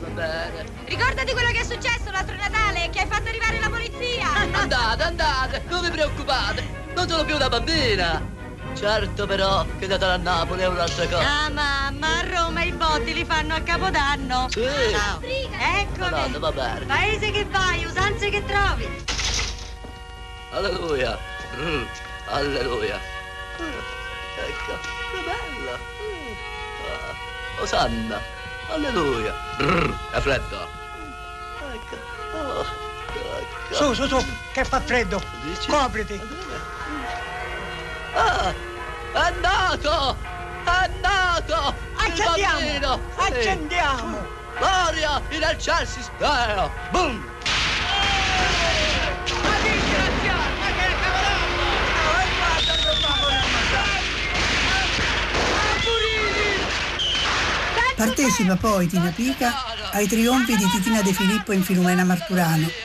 Va 0.01 0.09
bene. 0.15 0.65
Ricordati 0.87 1.33
quello 1.33 1.51
che 1.51 1.61
è 1.61 1.65
successo 1.65 2.11
l'altro 2.11 2.37
Natale, 2.37 2.89
che 2.89 3.01
hai 3.01 3.07
fatto 3.07 3.29
arrivare 3.29 3.61
la 3.61 3.69
polizia! 3.69 4.33
Andate, 4.57 5.03
andate, 5.03 5.63
non 5.69 5.83
vi 5.83 5.91
preoccupate, 5.91 6.65
non 6.95 7.07
sono 7.07 7.23
più 7.23 7.35
una 7.35 7.51
bambina. 7.51 8.34
Certo 8.75 9.27
però 9.27 9.65
che 9.79 9.87
Natale 9.87 10.13
a 10.13 10.17
Napoli 10.17 10.63
è 10.63 10.67
un'altra 10.67 11.05
cosa. 11.07 11.45
Ah 11.45 11.49
mamma, 11.49 12.19
a 12.19 12.27
Roma 12.29 12.63
i 12.63 12.73
botti 12.73 13.15
li 13.15 13.25
fanno 13.25 13.55
a 13.55 13.61
Capodanno. 13.61 14.49
Sì. 14.51 14.69
Ciao. 14.91 15.21
Eccomi. 15.23 16.11
Madonna, 16.11 16.39
va 16.39 16.53
bene. 16.53 16.85
Paese 16.87 17.31
che 17.31 17.45
vai, 17.47 17.85
usanze 17.85 18.31
che 18.31 18.45
trovi. 18.45 19.05
Alleluia. 20.51 21.19
Mm, 21.57 21.85
alleluia. 22.27 23.01
Mm, 23.61 23.79
ecco, 24.39 24.79
che 25.13 25.19
bella. 25.25 25.79
Mm. 25.79 26.33
Ah, 26.91 27.63
Osanna. 27.63 28.21
Alleluia. 28.71 29.35
Brr, 29.57 29.95
è 30.11 30.21
freddo. 30.21 30.69
Ecco. 31.73 31.97
Oh, 32.37 32.67
ecco. 33.39 33.75
Su, 33.75 33.95
su, 33.95 34.07
su, 34.07 34.25
che 34.53 34.65
fa 34.65 34.81
freddo. 34.81 35.23
Dici? 35.43 35.69
Copriti. 35.69 36.21
Ah, 38.15 38.55
è 39.13 39.19
andato! 39.19 40.17
È 40.65 40.71
andato! 40.71 41.75
Accendiamo! 41.97 42.59
Il 42.61 42.81
bambino! 42.81 43.01
Sì. 43.19 43.33
Accendiamo! 43.33 44.27
Gloria 44.57 45.21
in 45.31 45.43
eccelsis 45.43 46.11
Deo! 46.19 46.71
Boom! 46.91 47.33
Partecipa 57.97 58.57
poi 58.57 58.87
Tina 58.87 59.13
Pica 59.15 59.55
ai 59.93 60.07
trionfi 60.07 60.57
di 60.57 60.69
Titina 60.69 61.01
De 61.01 61.13
Filippo 61.13 61.53
in 61.53 61.63
Filumena 61.63 62.05
Marturano. 62.05 62.84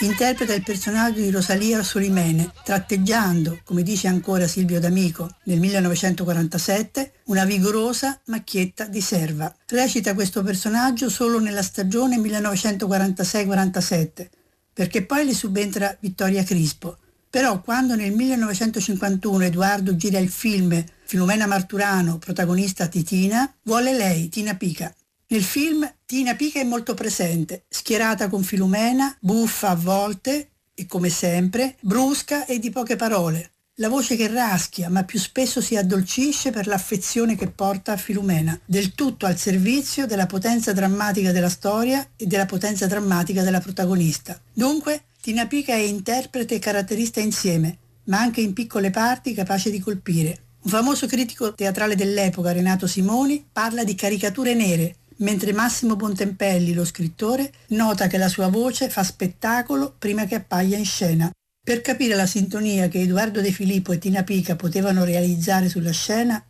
Interpreta 0.00 0.54
il 0.54 0.62
personaggio 0.62 1.20
di 1.20 1.30
Rosalia 1.30 1.82
Solimene, 1.82 2.52
tratteggiando, 2.62 3.58
come 3.64 3.82
dice 3.82 4.06
ancora 4.06 4.46
Silvio 4.46 4.78
D'Amico 4.78 5.28
nel 5.44 5.58
1947, 5.58 7.14
una 7.24 7.44
vigorosa 7.44 8.16
macchietta 8.26 8.84
di 8.84 9.00
serva. 9.00 9.52
Recita 9.66 10.14
questo 10.14 10.44
personaggio 10.44 11.10
solo 11.10 11.40
nella 11.40 11.62
stagione 11.62 12.16
1946-47, 12.18 14.28
perché 14.72 15.04
poi 15.04 15.24
le 15.24 15.34
subentra 15.34 15.96
Vittoria 15.98 16.44
Crispo. 16.44 16.96
Però 17.28 17.60
quando 17.60 17.96
nel 17.96 18.12
1951 18.12 19.46
Edoardo 19.46 19.96
gira 19.96 20.20
il 20.20 20.30
film 20.30 20.80
Filumena 21.04 21.46
Marturano, 21.46 22.18
protagonista 22.18 22.86
Titina, 22.86 23.52
vuole 23.62 23.96
lei, 23.96 24.28
Tina 24.28 24.54
Pica. 24.54 24.94
Nel 25.30 25.42
film 25.42 25.86
Tina 26.06 26.34
Pica 26.34 26.58
è 26.58 26.64
molto 26.64 26.94
presente, 26.94 27.64
schierata 27.68 28.28
con 28.28 28.42
Filumena, 28.42 29.14
buffa 29.20 29.68
a 29.68 29.74
volte 29.74 30.48
e 30.72 30.86
come 30.86 31.10
sempre, 31.10 31.76
brusca 31.80 32.46
e 32.46 32.58
di 32.58 32.70
poche 32.70 32.96
parole. 32.96 33.50
La 33.74 33.90
voce 33.90 34.16
che 34.16 34.26
raschia, 34.26 34.88
ma 34.88 35.04
più 35.04 35.18
spesso 35.18 35.60
si 35.60 35.76
addolcisce 35.76 36.48
per 36.48 36.66
l'affezione 36.66 37.36
che 37.36 37.48
porta 37.48 37.92
a 37.92 37.98
Filumena, 37.98 38.58
del 38.64 38.94
tutto 38.94 39.26
al 39.26 39.36
servizio 39.36 40.06
della 40.06 40.24
potenza 40.24 40.72
drammatica 40.72 41.30
della 41.30 41.50
storia 41.50 42.08
e 42.16 42.24
della 42.24 42.46
potenza 42.46 42.86
drammatica 42.86 43.42
della 43.42 43.60
protagonista. 43.60 44.40
Dunque, 44.50 45.02
Tina 45.20 45.46
Pica 45.46 45.74
è 45.74 45.76
interprete 45.76 46.54
e 46.54 46.58
caratterista 46.58 47.20
insieme, 47.20 47.76
ma 48.04 48.18
anche 48.18 48.40
in 48.40 48.54
piccole 48.54 48.88
parti 48.88 49.34
capace 49.34 49.70
di 49.70 49.78
colpire. 49.78 50.38
Un 50.62 50.70
famoso 50.70 51.06
critico 51.06 51.52
teatrale 51.52 51.96
dell'epoca, 51.96 52.50
Renato 52.50 52.86
Simoni, 52.86 53.44
parla 53.52 53.84
di 53.84 53.94
caricature 53.94 54.54
nere, 54.54 54.96
mentre 55.18 55.52
Massimo 55.52 55.96
Bontempelli, 55.96 56.72
lo 56.74 56.84
scrittore, 56.84 57.52
nota 57.68 58.06
che 58.06 58.18
la 58.18 58.28
sua 58.28 58.48
voce 58.48 58.88
fa 58.88 59.02
spettacolo 59.02 59.94
prima 59.98 60.26
che 60.26 60.36
appaia 60.36 60.76
in 60.76 60.84
scena. 60.84 61.30
Per 61.62 61.80
capire 61.80 62.14
la 62.14 62.26
sintonia 62.26 62.88
che 62.88 63.00
Edoardo 63.00 63.40
De 63.40 63.52
Filippo 63.52 63.92
e 63.92 63.98
Tina 63.98 64.22
Pica 64.22 64.56
potevano 64.56 65.04
realizzare 65.04 65.68
sulla 65.68 65.92
scena, 65.92 66.42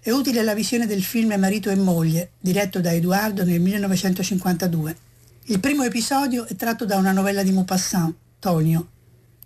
è 0.00 0.10
utile 0.10 0.42
la 0.42 0.54
visione 0.54 0.86
del 0.86 1.02
film 1.02 1.34
Marito 1.34 1.70
e 1.70 1.76
moglie, 1.76 2.30
diretto 2.40 2.80
da 2.80 2.92
Edoardo 2.92 3.44
nel 3.44 3.60
1952. 3.60 4.96
Il 5.46 5.60
primo 5.60 5.82
episodio 5.82 6.46
è 6.46 6.54
tratto 6.54 6.84
da 6.84 6.96
una 6.96 7.12
novella 7.12 7.42
di 7.42 7.52
Maupassant, 7.52 8.14
Tonio. 8.38 8.88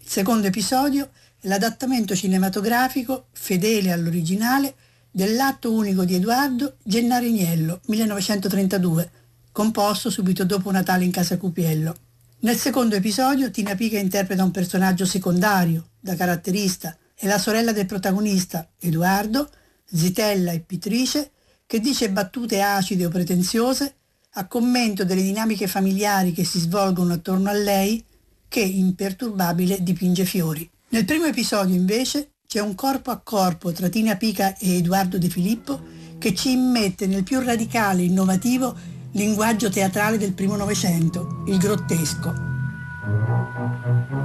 Il 0.00 0.08
secondo 0.08 0.46
episodio 0.46 1.10
è 1.40 1.48
l'adattamento 1.48 2.14
cinematografico, 2.14 3.26
fedele 3.32 3.92
all'originale, 3.92 4.74
dell'atto 5.12 5.72
unico 5.72 6.04
di 6.04 6.14
Edoardo 6.14 6.76
Gennariniello, 6.82 7.82
1932, 7.86 9.10
composto 9.52 10.08
subito 10.08 10.44
dopo 10.44 10.70
Natale 10.70 11.04
in 11.04 11.10
casa 11.10 11.36
Cupiello. 11.36 11.94
Nel 12.40 12.56
secondo 12.56 12.96
episodio 12.96 13.50
Tina 13.50 13.74
Pica 13.74 13.98
interpreta 13.98 14.42
un 14.42 14.50
personaggio 14.50 15.04
secondario, 15.04 15.90
da 16.00 16.16
caratterista, 16.16 16.96
e 17.14 17.26
la 17.28 17.38
sorella 17.38 17.72
del 17.72 17.86
protagonista, 17.86 18.68
Edoardo, 18.80 19.48
zitella 19.84 20.50
e 20.52 20.60
pittrice, 20.60 21.30
che 21.66 21.78
dice 21.78 22.10
battute 22.10 22.60
acide 22.62 23.06
o 23.06 23.10
pretenziose 23.10 23.94
a 24.30 24.46
commento 24.46 25.04
delle 25.04 25.22
dinamiche 25.22 25.66
familiari 25.66 26.32
che 26.32 26.44
si 26.44 26.58
svolgono 26.58 27.12
attorno 27.12 27.50
a 27.50 27.52
lei, 27.52 28.02
che 28.48 28.60
imperturbabile 28.60 29.82
dipinge 29.82 30.24
fiori. 30.24 30.68
Nel 30.88 31.04
primo 31.04 31.26
episodio 31.26 31.74
invece 31.74 32.31
c'è 32.52 32.60
un 32.60 32.74
corpo 32.74 33.10
a 33.10 33.16
corpo 33.16 33.72
tra 33.72 33.88
Tina 33.88 34.16
Pica 34.16 34.54
e 34.58 34.76
Edoardo 34.76 35.16
De 35.16 35.30
Filippo 35.30 35.80
che 36.18 36.34
ci 36.34 36.50
immette 36.50 37.06
nel 37.06 37.22
più 37.22 37.40
radicale 37.40 38.02
e 38.02 38.04
innovativo 38.04 38.76
linguaggio 39.12 39.70
teatrale 39.70 40.18
del 40.18 40.34
primo 40.34 40.54
Novecento, 40.54 41.44
il 41.46 41.56
grottesco. 41.56 42.34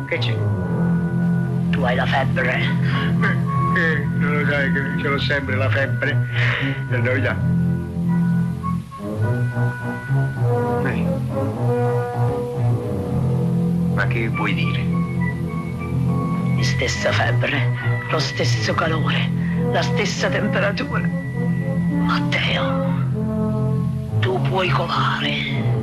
Che 0.09 0.17
c'è? 0.17 0.37
Tu 1.69 1.81
hai 1.81 1.95
la 1.95 2.05
febbre? 2.05 2.59
Eh, 3.77 4.05
non 4.17 4.39
lo 4.41 4.49
sai 4.49 4.73
che 4.73 4.81
ce 5.01 5.07
l'ho 5.07 5.19
sempre 5.19 5.55
la 5.55 5.69
febbre 5.69 6.27
per 6.89 7.01
novità. 7.01 7.33
Ma 13.93 14.07
che 14.07 14.27
vuoi 14.27 14.53
dire? 14.53 14.85
La 16.57 16.63
stessa 16.63 17.11
febbre, 17.11 17.96
lo 18.09 18.19
stesso 18.19 18.73
calore, 18.73 19.29
la 19.71 19.81
stessa 19.81 20.29
temperatura. 20.29 21.07
Matteo, 22.05 23.09
tu 24.19 24.39
puoi 24.41 24.69
colare. 24.69 25.75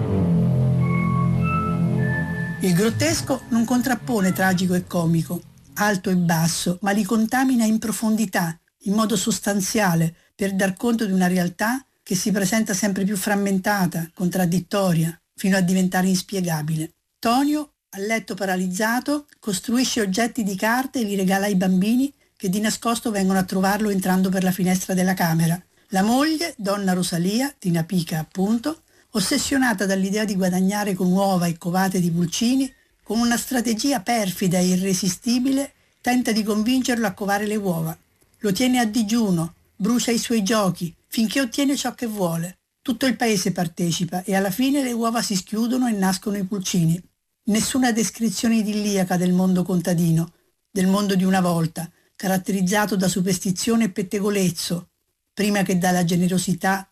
Il 2.60 2.72
grottesco 2.72 3.42
non 3.50 3.66
contrappone 3.66 4.32
tragico 4.32 4.72
e 4.74 4.86
comico, 4.86 5.42
alto 5.74 6.08
e 6.08 6.16
basso, 6.16 6.78
ma 6.80 6.92
li 6.92 7.04
contamina 7.04 7.66
in 7.66 7.78
profondità, 7.78 8.58
in 8.84 8.94
modo 8.94 9.16
sostanziale, 9.16 10.14
per 10.34 10.54
dar 10.54 10.74
conto 10.76 11.04
di 11.04 11.12
una 11.12 11.26
realtà 11.26 11.84
che 12.02 12.14
si 12.14 12.30
presenta 12.30 12.72
sempre 12.72 13.04
più 13.04 13.16
frammentata, 13.16 14.10
contraddittoria, 14.14 15.18
fino 15.34 15.58
a 15.58 15.60
diventare 15.60 16.08
inspiegabile. 16.08 16.94
Tonio, 17.18 17.73
a 17.94 17.98
letto 18.00 18.34
paralizzato, 18.34 19.26
costruisce 19.38 20.00
oggetti 20.00 20.42
di 20.42 20.56
carte 20.56 21.00
e 21.00 21.04
li 21.04 21.14
regala 21.14 21.46
ai 21.46 21.54
bambini 21.54 22.12
che 22.36 22.48
di 22.48 22.58
nascosto 22.58 23.12
vengono 23.12 23.38
a 23.38 23.44
trovarlo 23.44 23.88
entrando 23.88 24.30
per 24.30 24.42
la 24.42 24.50
finestra 24.50 24.94
della 24.94 25.14
camera. 25.14 25.60
La 25.88 26.02
moglie, 26.02 26.54
donna 26.56 26.92
Rosalia, 26.92 27.54
Tina 27.56 27.84
Pica 27.84 28.18
appunto, 28.18 28.82
ossessionata 29.10 29.86
dall'idea 29.86 30.24
di 30.24 30.34
guadagnare 30.34 30.94
con 30.94 31.12
uova 31.12 31.46
e 31.46 31.56
covate 31.56 32.00
di 32.00 32.10
pulcini, 32.10 32.72
con 33.04 33.20
una 33.20 33.36
strategia 33.36 34.00
perfida 34.00 34.58
e 34.58 34.66
irresistibile, 34.66 35.72
tenta 36.00 36.32
di 36.32 36.42
convincerlo 36.42 37.06
a 37.06 37.12
covare 37.12 37.46
le 37.46 37.56
uova. 37.56 37.96
Lo 38.38 38.52
tiene 38.52 38.80
a 38.80 38.86
digiuno, 38.86 39.54
brucia 39.76 40.10
i 40.10 40.18
suoi 40.18 40.42
giochi, 40.42 40.92
finché 41.06 41.40
ottiene 41.40 41.76
ciò 41.76 41.94
che 41.94 42.06
vuole. 42.06 42.58
Tutto 42.82 43.06
il 43.06 43.16
paese 43.16 43.52
partecipa 43.52 44.24
e 44.24 44.34
alla 44.34 44.50
fine 44.50 44.82
le 44.82 44.92
uova 44.92 45.22
si 45.22 45.36
schiudono 45.36 45.86
e 45.86 45.92
nascono 45.92 46.36
i 46.36 46.44
pulcini. 46.44 47.00
Nessuna 47.46 47.92
descrizione 47.92 48.56
idilliaca 48.56 49.18
del 49.18 49.34
mondo 49.34 49.64
contadino, 49.64 50.32
del 50.70 50.86
mondo 50.86 51.14
di 51.14 51.24
una 51.24 51.42
volta, 51.42 51.90
caratterizzato 52.16 52.96
da 52.96 53.06
superstizione 53.06 53.84
e 53.84 53.90
pettegolezzo, 53.90 54.88
prima 55.34 55.62
che 55.62 55.76
dalla 55.76 56.04
generosità 56.04 56.90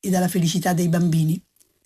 e 0.00 0.10
dalla 0.10 0.26
felicità 0.26 0.72
dei 0.72 0.88
bambini. 0.88 1.40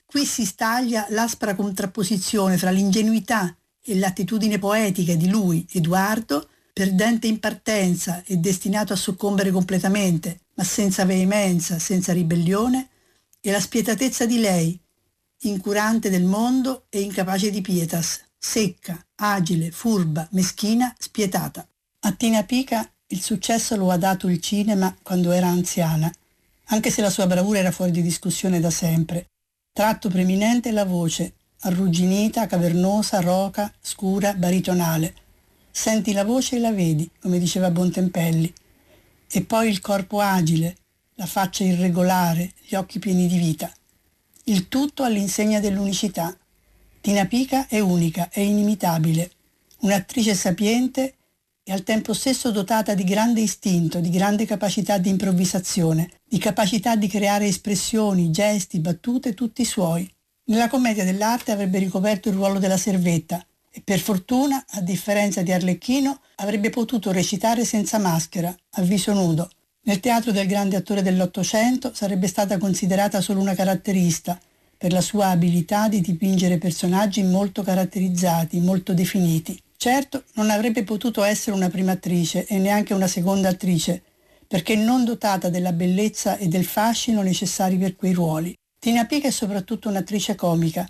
Qui 0.06 0.24
si 0.24 0.46
staglia 0.46 1.06
l'aspra 1.10 1.54
contrapposizione 1.54 2.56
fra 2.56 2.70
l'ingenuità 2.70 3.54
e 3.84 3.98
l'attitudine 3.98 4.58
poetica 4.58 5.14
di 5.14 5.28
lui, 5.28 5.66
Edoardo, 5.70 6.48
perdente 6.72 7.26
in 7.26 7.38
partenza 7.38 8.22
e 8.24 8.38
destinato 8.38 8.94
a 8.94 8.96
soccombere 8.96 9.50
completamente, 9.50 10.44
ma 10.54 10.64
senza 10.64 11.04
veemenza, 11.04 11.78
senza 11.78 12.14
ribellione, 12.14 12.88
e 13.38 13.50
la 13.50 13.60
spietatezza 13.60 14.24
di 14.24 14.38
lei, 14.38 14.80
incurante 15.42 16.10
del 16.10 16.24
mondo 16.24 16.86
e 16.88 17.00
incapace 17.00 17.50
di 17.50 17.60
pietas, 17.60 18.20
secca, 18.38 19.00
agile, 19.16 19.70
furba, 19.70 20.26
meschina, 20.32 20.94
spietata. 20.98 21.66
A 22.00 22.12
Tina 22.12 22.42
Pica 22.44 22.90
il 23.08 23.22
successo 23.22 23.76
lo 23.76 23.90
ha 23.90 23.96
dato 23.96 24.28
il 24.28 24.40
cinema 24.40 24.94
quando 25.02 25.30
era 25.30 25.46
anziana, 25.46 26.12
anche 26.66 26.90
se 26.90 27.00
la 27.00 27.10
sua 27.10 27.26
bravura 27.26 27.58
era 27.58 27.70
fuori 27.70 27.90
di 27.90 28.02
discussione 28.02 28.60
da 28.60 28.70
sempre. 28.70 29.28
Tratto 29.72 30.08
preminente 30.08 30.72
la 30.72 30.84
voce, 30.84 31.34
arrugginita, 31.60 32.46
cavernosa, 32.46 33.20
roca, 33.20 33.72
scura, 33.80 34.34
baritonale. 34.34 35.14
Senti 35.70 36.12
la 36.12 36.24
voce 36.24 36.56
e 36.56 36.58
la 36.58 36.72
vedi, 36.72 37.08
come 37.20 37.38
diceva 37.38 37.70
Bontempelli. 37.70 38.52
E 39.30 39.44
poi 39.44 39.68
il 39.68 39.80
corpo 39.80 40.20
agile, 40.20 40.76
la 41.14 41.26
faccia 41.26 41.64
irregolare, 41.64 42.52
gli 42.66 42.74
occhi 42.74 42.98
pieni 42.98 43.26
di 43.26 43.38
vita. 43.38 43.72
Il 44.48 44.68
tutto 44.68 45.02
all'insegna 45.02 45.60
dell'unicità. 45.60 46.34
Tina 47.02 47.26
Pica 47.26 47.66
è 47.66 47.80
unica, 47.80 48.30
è 48.30 48.40
inimitabile, 48.40 49.30
un'attrice 49.80 50.34
sapiente 50.34 51.16
e 51.62 51.70
al 51.70 51.82
tempo 51.82 52.14
stesso 52.14 52.50
dotata 52.50 52.94
di 52.94 53.04
grande 53.04 53.42
istinto, 53.42 54.00
di 54.00 54.08
grande 54.08 54.46
capacità 54.46 54.96
di 54.96 55.10
improvvisazione, 55.10 56.08
di 56.24 56.38
capacità 56.38 56.96
di 56.96 57.08
creare 57.08 57.44
espressioni, 57.44 58.30
gesti, 58.30 58.78
battute 58.78 59.34
tutti 59.34 59.66
suoi. 59.66 60.10
Nella 60.44 60.70
commedia 60.70 61.04
dell'arte 61.04 61.52
avrebbe 61.52 61.78
ricoperto 61.78 62.30
il 62.30 62.36
ruolo 62.36 62.58
della 62.58 62.78
servetta 62.78 63.44
e 63.70 63.82
per 63.84 64.00
fortuna, 64.00 64.64
a 64.66 64.80
differenza 64.80 65.42
di 65.42 65.52
Arlecchino, 65.52 66.20
avrebbe 66.36 66.70
potuto 66.70 67.12
recitare 67.12 67.66
senza 67.66 67.98
maschera, 67.98 68.56
a 68.70 68.80
viso 68.80 69.12
nudo. 69.12 69.50
Nel 69.88 70.00
teatro 70.00 70.32
del 70.32 70.46
grande 70.46 70.76
attore 70.76 71.00
dell'Ottocento 71.00 71.92
sarebbe 71.94 72.26
stata 72.26 72.58
considerata 72.58 73.22
solo 73.22 73.40
una 73.40 73.54
caratterista, 73.54 74.38
per 74.76 74.92
la 74.92 75.00
sua 75.00 75.28
abilità 75.28 75.88
di 75.88 76.02
dipingere 76.02 76.58
personaggi 76.58 77.22
molto 77.22 77.62
caratterizzati, 77.62 78.60
molto 78.60 78.92
definiti. 78.92 79.58
Certo, 79.78 80.24
non 80.34 80.50
avrebbe 80.50 80.84
potuto 80.84 81.22
essere 81.22 81.56
una 81.56 81.70
prima 81.70 81.92
attrice 81.92 82.44
e 82.44 82.58
neanche 82.58 82.92
una 82.92 83.06
seconda 83.06 83.48
attrice, 83.48 84.02
perché 84.46 84.76
non 84.76 85.06
dotata 85.06 85.48
della 85.48 85.72
bellezza 85.72 86.36
e 86.36 86.48
del 86.48 86.66
fascino 86.66 87.22
necessari 87.22 87.78
per 87.78 87.96
quei 87.96 88.12
ruoli. 88.12 88.54
Tina 88.78 89.06
Pica 89.06 89.28
è 89.28 89.30
soprattutto 89.30 89.88
un'attrice 89.88 90.34
comica. 90.34 90.86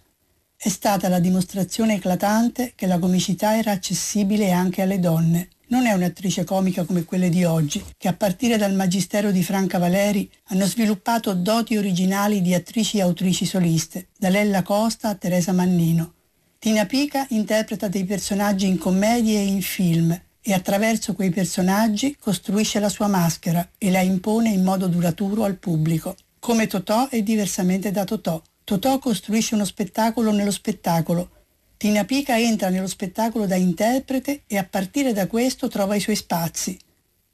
È 0.56 0.68
stata 0.68 1.08
la 1.08 1.20
dimostrazione 1.20 1.94
eclatante 1.94 2.72
che 2.74 2.88
la 2.88 2.98
comicità 2.98 3.56
era 3.56 3.70
accessibile 3.70 4.50
anche 4.50 4.82
alle 4.82 4.98
donne. 4.98 5.50
Non 5.70 5.84
è 5.84 5.92
un'attrice 5.92 6.44
comica 6.44 6.84
come 6.84 7.04
quelle 7.04 7.28
di 7.28 7.44
oggi, 7.44 7.84
che 7.98 8.08
a 8.08 8.14
partire 8.14 8.56
dal 8.56 8.74
magistero 8.74 9.30
di 9.30 9.42
Franca 9.42 9.76
Valeri 9.76 10.30
hanno 10.44 10.64
sviluppato 10.64 11.34
doti 11.34 11.76
originali 11.76 12.40
di 12.40 12.54
attrici 12.54 12.96
e 12.96 13.02
autrici 13.02 13.44
soliste, 13.44 14.08
da 14.16 14.30
Lella 14.30 14.62
Costa 14.62 15.10
a 15.10 15.14
Teresa 15.14 15.52
Mannino. 15.52 16.14
Tina 16.58 16.86
Pica 16.86 17.26
interpreta 17.30 17.88
dei 17.88 18.04
personaggi 18.04 18.66
in 18.66 18.78
commedie 18.78 19.40
e 19.40 19.44
in 19.44 19.60
film 19.60 20.18
e 20.40 20.52
attraverso 20.54 21.12
quei 21.12 21.28
personaggi 21.28 22.16
costruisce 22.18 22.80
la 22.80 22.88
sua 22.88 23.06
maschera 23.06 23.68
e 23.76 23.90
la 23.90 24.00
impone 24.00 24.48
in 24.48 24.64
modo 24.64 24.86
duraturo 24.86 25.44
al 25.44 25.56
pubblico. 25.56 26.16
Come 26.38 26.66
Totò 26.66 27.08
è 27.10 27.22
diversamente 27.22 27.90
da 27.90 28.04
Totò. 28.04 28.40
Totò 28.64 28.98
costruisce 28.98 29.54
uno 29.54 29.66
spettacolo 29.66 30.32
nello 30.32 30.50
spettacolo. 30.50 31.30
Tina 31.78 32.04
Pica 32.04 32.36
entra 32.36 32.70
nello 32.70 32.88
spettacolo 32.88 33.46
da 33.46 33.54
interprete 33.54 34.42
e 34.48 34.58
a 34.58 34.66
partire 34.68 35.12
da 35.12 35.28
questo 35.28 35.68
trova 35.68 35.94
i 35.94 36.00
suoi 36.00 36.16
spazi. 36.16 36.76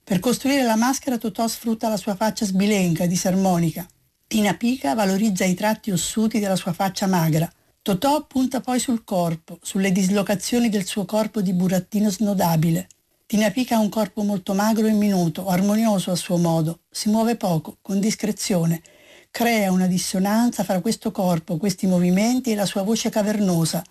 Per 0.05 0.19
costruire 0.21 0.65
la 0.65 0.77
maschera 0.77 1.17
Totò 1.17 1.49
sfrutta 1.49 1.89
la 1.89 1.97
sua 1.97 2.15
faccia 2.15 2.45
sbilenca, 2.45 3.07
disarmonica. 3.07 3.89
Tina 4.27 4.53
Pica 4.53 4.95
valorizza 4.95 5.47
i 5.47 5.55
tratti 5.55 5.91
ossuti 5.93 6.41
della 6.41 6.57
sua 6.57 6.75
faccia 6.75 7.07
magra. 7.07 7.51
Totò 7.81 8.27
punta 8.27 8.61
poi 8.61 8.79
sul 8.79 9.03
corpo, 9.03 9.59
sulle 9.63 9.93
dislocazioni 9.93 10.69
del 10.69 10.85
suo 10.85 11.07
corpo 11.07 11.41
di 11.41 11.55
burattino 11.55 12.11
snodabile. 12.11 12.89
Tina 13.25 13.51
Pica 13.51 13.77
ha 13.77 13.81
un 13.81 13.89
corpo 13.89 14.25
molto 14.25 14.53
magro 14.53 14.87
e 14.87 14.93
minuto, 14.93 15.49
armonioso 15.49 16.11
a 16.11 16.17
suo 16.17 16.37
modo, 16.37 16.81
si 16.91 17.09
muove 17.09 17.37
poco, 17.37 17.79
con 17.81 17.99
discrezione, 17.99 18.83
crea 19.31 19.73
una 19.73 19.87
dissonanza 19.87 20.65
fra 20.65 20.83
questo 20.83 21.11
corpo, 21.13 21.57
questi 21.57 21.87
movimenti 21.87 22.53
e 22.53 22.55
la 22.55 22.67
sua 22.67 22.83
voce 22.83 23.09
cavernosa, 23.09 23.83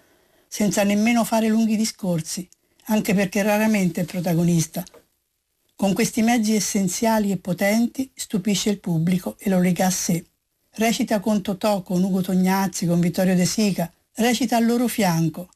senza 0.54 0.84
nemmeno 0.84 1.24
fare 1.24 1.48
lunghi 1.48 1.76
discorsi, 1.76 2.48
anche 2.86 3.16
perché 3.16 3.42
raramente 3.42 4.02
è 4.02 4.06
protagonista. 4.06 4.84
Con 5.76 5.94
questi 5.94 6.22
mezzi 6.22 6.54
essenziali 6.54 7.32
e 7.32 7.38
potenti 7.38 8.12
stupisce 8.14 8.70
il 8.70 8.80
pubblico 8.80 9.36
e 9.40 9.50
lo 9.50 9.60
lega 9.60 9.88
a 9.88 9.90
sé. 9.90 10.24
Recita 10.76 11.20
con 11.20 11.42
Totò, 11.42 11.82
con 11.82 12.04
Ugo 12.04 12.22
Tognazzi, 12.22 12.86
con 12.86 13.00
Vittorio 13.00 13.34
De 13.34 13.48
Sica, 13.48 13.92
recita 14.18 14.56
al 14.56 14.68
loro 14.68 14.88
fianco. 14.88 15.50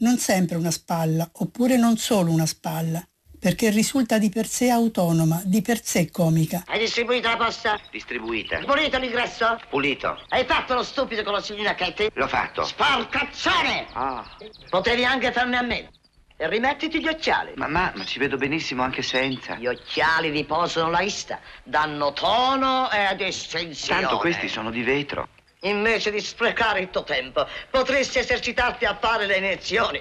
Non 0.00 0.18
sempre 0.18 0.58
una 0.58 0.70
spalla, 0.70 1.26
oppure 1.32 1.78
non 1.78 1.96
solo 1.96 2.30
una 2.30 2.44
spalla. 2.44 3.02
Perché 3.42 3.70
risulta 3.70 4.18
di 4.18 4.30
per 4.30 4.46
sé 4.46 4.70
autonoma, 4.70 5.42
di 5.44 5.62
per 5.62 5.82
sé 5.82 6.12
comica. 6.12 6.62
Hai 6.64 6.78
distribuito 6.78 7.26
la 7.26 7.36
posta? 7.36 7.76
Distribuita. 7.90 8.60
Pulito 8.60 8.98
l'ingresso? 9.00 9.58
Pulito. 9.68 10.16
Hai 10.28 10.44
fatto 10.44 10.74
lo 10.74 10.84
stupido 10.84 11.24
con 11.24 11.32
la 11.32 11.40
signorina 11.40 11.74
Katie? 11.74 12.12
L'ho 12.14 12.28
fatto. 12.28 12.62
Sporcazzone! 12.64 13.88
Ah. 13.94 14.24
Potevi 14.70 15.04
anche 15.04 15.32
farne 15.32 15.56
a 15.56 15.62
me. 15.62 15.90
E 16.36 16.48
rimettiti 16.48 17.00
gli 17.00 17.08
occhiali. 17.08 17.54
Mamma, 17.56 17.92
ma 17.96 18.04
ci 18.04 18.20
vedo 18.20 18.36
benissimo 18.36 18.84
anche 18.84 19.02
senza. 19.02 19.56
Gli 19.56 19.66
occhiali 19.66 20.30
riposano 20.30 20.88
la 20.90 21.00
vista, 21.00 21.40
danno 21.64 22.12
tono 22.12 22.88
ed 22.92 23.20
estensione. 23.22 24.02
Tanto 24.02 24.18
questi 24.18 24.46
sono 24.46 24.70
di 24.70 24.84
vetro. 24.84 25.26
Invece 25.62 26.12
di 26.12 26.20
sprecare 26.20 26.78
il 26.78 26.90
tuo 26.90 27.02
tempo, 27.02 27.44
potresti 27.72 28.20
esercitarti 28.20 28.84
a 28.84 28.96
fare 29.00 29.26
le 29.26 29.38
iniezioni. 29.38 30.00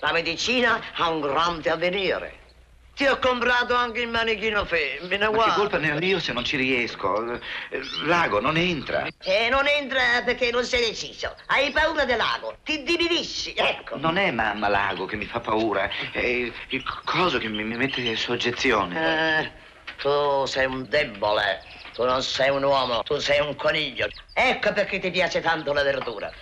La 0.00 0.10
medicina 0.10 0.80
ha 0.96 1.08
un 1.08 1.20
grande 1.20 1.70
avvenire. 1.70 2.42
Ti 2.94 3.06
ho 3.06 3.18
comprato 3.18 3.74
anche 3.74 4.02
il 4.02 4.08
manichino 4.08 4.64
femmina, 4.64 5.26
Ma 5.26 5.34
guarda. 5.34 5.52
che 5.54 5.58
colpa 5.58 5.78
ne 5.78 5.90
ho 5.92 5.98
io 5.98 6.20
se 6.20 6.32
non 6.32 6.44
ci 6.44 6.56
riesco? 6.56 7.32
Eh, 7.70 7.80
L'ago 8.04 8.40
non 8.40 8.56
entra. 8.56 9.04
E 9.22 9.48
non 9.50 9.66
entra 9.66 10.22
perché 10.24 10.52
non 10.52 10.64
sei 10.64 10.80
deciso. 10.90 11.34
Hai 11.46 11.72
paura 11.72 12.04
dell'ago. 12.04 12.56
Ti 12.62 12.84
dividisci, 12.84 13.52
ecco. 13.56 13.96
Non 13.96 14.16
è 14.16 14.30
mamma 14.30 14.68
l'ago 14.68 15.06
che 15.06 15.16
mi 15.16 15.24
fa 15.26 15.40
paura, 15.40 15.90
è 16.12 16.20
il 16.20 16.84
coso 17.04 17.38
che 17.38 17.48
mi 17.48 17.64
mi 17.64 17.76
mette 17.76 18.14
soggezione. 18.14 19.40
Eh, 19.40 19.52
tu 20.00 20.44
sei 20.46 20.66
un 20.66 20.86
debole. 20.88 21.62
Tu 21.94 22.04
non 22.04 22.22
sei 22.22 22.50
un 22.50 22.62
uomo, 22.62 23.02
tu 23.02 23.18
sei 23.18 23.40
un 23.40 23.54
coniglio. 23.56 24.08
Ecco 24.32 24.72
perché 24.72 24.98
ti 24.98 25.10
piace 25.10 25.40
tanto 25.40 25.72
la 25.72 25.82
verdura. 25.82 26.32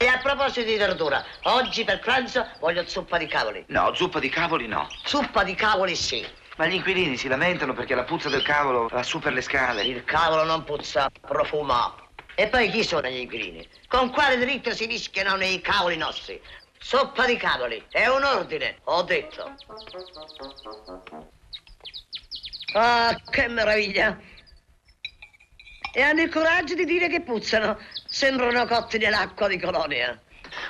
E 0.00 0.06
a 0.06 0.18
proposito 0.18 0.64
di 0.64 0.76
verdura, 0.76 1.24
oggi 1.42 1.82
per 1.82 1.98
pranzo 1.98 2.46
voglio 2.60 2.86
zuppa 2.86 3.18
di 3.18 3.26
cavoli. 3.26 3.64
No, 3.66 3.92
zuppa 3.94 4.20
di 4.20 4.28
cavoli 4.28 4.68
no. 4.68 4.86
Zuppa 5.04 5.42
di 5.42 5.56
cavoli 5.56 5.96
sì. 5.96 6.24
Ma 6.56 6.66
gli 6.66 6.74
inquilini 6.74 7.16
si 7.16 7.26
lamentano 7.26 7.72
perché 7.72 7.96
la 7.96 8.04
puzza 8.04 8.28
del 8.28 8.42
cavolo 8.42 8.86
va 8.86 9.02
su 9.02 9.18
per 9.18 9.32
le 9.32 9.40
scale. 9.40 9.82
Il 9.82 10.04
cavolo 10.04 10.44
non 10.44 10.62
puzza, 10.62 11.10
profuma. 11.20 11.92
E 12.36 12.46
poi 12.46 12.70
chi 12.70 12.84
sono 12.84 13.08
gli 13.08 13.16
inquilini? 13.16 13.68
Con 13.88 14.10
quale 14.10 14.38
diritto 14.38 14.72
si 14.72 14.86
mischiano 14.86 15.34
nei 15.34 15.60
cavoli 15.60 15.96
nostri? 15.96 16.40
Zuppa 16.78 17.26
di 17.26 17.36
cavoli, 17.36 17.84
è 17.90 18.06
un 18.06 18.22
ordine, 18.22 18.78
ho 18.84 19.02
detto. 19.02 19.52
Ah, 22.74 23.20
che 23.30 23.48
meraviglia! 23.48 24.16
E 25.92 26.02
hanno 26.02 26.22
il 26.22 26.30
coraggio 26.30 26.74
di 26.74 26.84
dire 26.84 27.08
che 27.08 27.22
puzzano. 27.22 27.76
Sembrano 28.10 28.66
cotti 28.66 28.98
nell'acqua 28.98 29.48
di 29.48 29.58
colonia. 29.58 30.18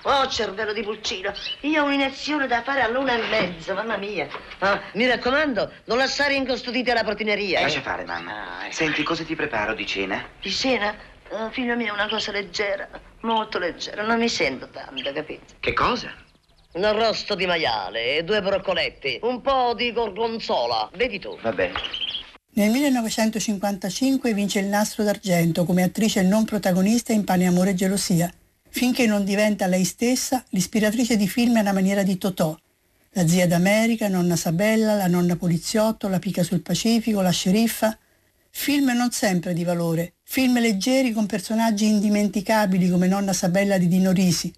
Oh, 0.03 0.27
cervello 0.27 0.73
di 0.73 0.83
pulcino, 0.83 1.33
io 1.61 1.83
ho 1.83 1.87
un'iniezione 1.87 2.49
da 2.49 2.63
fare 2.63 2.83
all'una 2.83 3.13
e 3.15 3.29
mezza, 3.29 3.75
mamma 3.75 3.97
mia. 3.97 4.27
Ah, 4.59 4.81
mi 4.95 5.07
raccomando, 5.07 5.71
non 5.85 5.99
lasciare 5.99 6.35
incustodite 6.35 6.93
la 6.93 7.05
portineria. 7.05 7.61
eh. 7.61 7.63
Lascia 7.63 7.81
fare, 7.81 8.05
mamma. 8.05 8.67
Senti, 8.71 9.05
cosa 9.05 9.23
ti 9.25 9.37
preparo 9.37 9.75
di 9.75 9.87
cena? 9.87 10.29
Di 10.43 10.51
cena? 10.51 10.95
Ah, 11.31 11.51
figlio 11.51 11.77
mio, 11.77 11.93
una 11.93 12.09
cosa 12.09 12.33
leggera, 12.33 12.89
molto 13.21 13.59
leggera, 13.59 14.03
non 14.03 14.19
mi 14.19 14.29
sento 14.29 14.69
tanto, 14.69 15.13
capito? 15.13 15.55
Che 15.61 15.73
cosa? 15.75 16.13
Un 16.73 16.85
arrosto 16.85 17.35
di 17.37 17.47
maiale 17.47 18.17
e 18.17 18.25
due 18.25 18.43
broccoletti, 18.43 19.21
un 19.23 19.41
po' 19.41 19.75
di 19.75 19.93
gorgonzola, 19.93 20.91
vedi 20.95 21.19
tu. 21.21 21.39
Va 21.41 21.53
bene. 21.53 21.81
Nel 22.59 22.73
1955 22.73 24.35
vince 24.35 24.59
il 24.59 24.67
Nastro 24.67 25.05
d'Argento 25.05 25.65
come 25.65 25.85
attrice 25.85 26.23
non 26.23 26.45
protagonista 26.45 27.13
in 27.13 27.23
Pane, 27.23 27.47
Amore 27.47 27.71
e 27.71 27.75
Gelosia, 27.75 28.35
finché 28.69 29.07
non 29.07 29.25
diventa 29.25 29.69
lei 29.69 29.85
stessa 29.85 30.43
l'ispiratrice 30.49 31.17
di 31.17 31.29
film 31.29 31.55
alla 31.55 31.73
maniera 31.73 32.03
di 32.03 32.19
Totò. 32.19 32.59
La 33.11 33.29
zia 33.29 33.47
d'America, 33.47 34.09
Nonna 34.09 34.35
Sabella, 34.35 34.95
La 34.95 35.07
nonna 35.07 35.37
poliziotto, 35.37 36.09
La 36.09 36.19
pica 36.19 36.43
sul 36.43 36.61
Pacifico, 36.61 37.21
La 37.21 37.31
sceriffa. 37.31 37.97
Film 38.51 38.91
non 38.91 39.13
sempre 39.13 39.53
di 39.53 39.63
valore, 39.63 40.15
film 40.25 40.59
leggeri 40.59 41.13
con 41.13 41.27
personaggi 41.27 41.87
indimenticabili 41.87 42.91
come 42.91 43.07
Nonna 43.07 43.33
Sabella 43.33 43.79
di 43.79 43.87
Dino 43.87 44.11
Risi, 44.11 44.53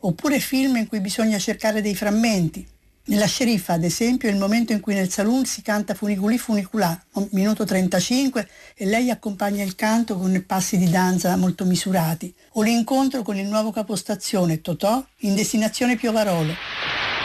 oppure 0.00 0.40
film 0.40 0.76
in 0.76 0.86
cui 0.86 1.00
bisogna 1.00 1.38
cercare 1.38 1.80
dei 1.80 1.94
frammenti. 1.94 2.68
Nella 3.06 3.26
sceriffa, 3.26 3.72
ad 3.72 3.82
esempio, 3.82 4.28
è 4.28 4.32
il 4.32 4.38
momento 4.38 4.72
in 4.72 4.80
cui 4.80 4.94
nel 4.94 5.10
saloon 5.10 5.46
si 5.46 5.62
canta 5.62 5.94
Funiculi 5.94 6.36
Funiculà, 6.36 6.96
minuto 7.30 7.64
35, 7.64 8.46
e 8.76 8.84
lei 8.84 9.10
accompagna 9.10 9.64
il 9.64 9.74
canto 9.74 10.16
con 10.16 10.44
passi 10.46 10.76
di 10.76 10.88
danza 10.88 11.34
molto 11.36 11.64
misurati, 11.64 12.32
o 12.52 12.62
l'incontro 12.62 13.22
con 13.22 13.36
il 13.36 13.46
nuovo 13.46 13.72
capostazione 13.72 14.60
Totò 14.60 15.02
in 15.20 15.34
destinazione 15.34 15.96
Piovarolo. 15.96 16.54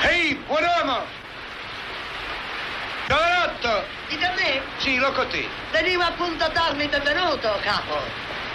Ehi, 0.04 0.36
buon 0.48 0.64
uomo! 0.64 1.00
Giovanotto! 3.08 3.84
Dite 4.10 4.26
a 4.26 4.34
me? 4.34 4.62
Sì, 4.80 4.96
l'ho 4.96 5.12
con 5.12 5.28
te. 5.28 5.46
Venivo 5.72 6.04
appunto 6.04 6.46
a 6.46 6.50
darmi 6.50 6.84
il 6.84 6.90
benvenuto, 6.90 7.60
capo. 7.62 8.00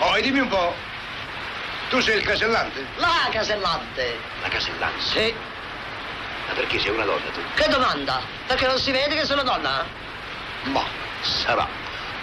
Oh, 0.01 0.17
e 0.17 0.23
dimmi 0.23 0.41
un 0.41 0.49
po'. 0.49 0.73
Tu 1.91 2.01
sei 2.01 2.17
il 2.17 2.25
casellante? 2.25 2.87
La 2.97 3.29
casellante. 3.31 4.17
La 4.43 4.49
casellante? 4.49 5.01
Sì. 5.03 5.35
Ma 6.51 6.57
perché 6.57 6.81
sei 6.81 6.91
una 6.91 7.05
donna 7.05 7.31
tu? 7.33 7.41
Che 7.55 7.69
domanda? 7.69 8.21
Perché 8.49 8.67
non 8.67 8.77
si 8.77 8.91
vede 8.91 9.15
che 9.15 9.25
sono 9.25 9.45
donna? 9.45 9.87
Ma 10.65 10.83
sarà. 11.23 11.67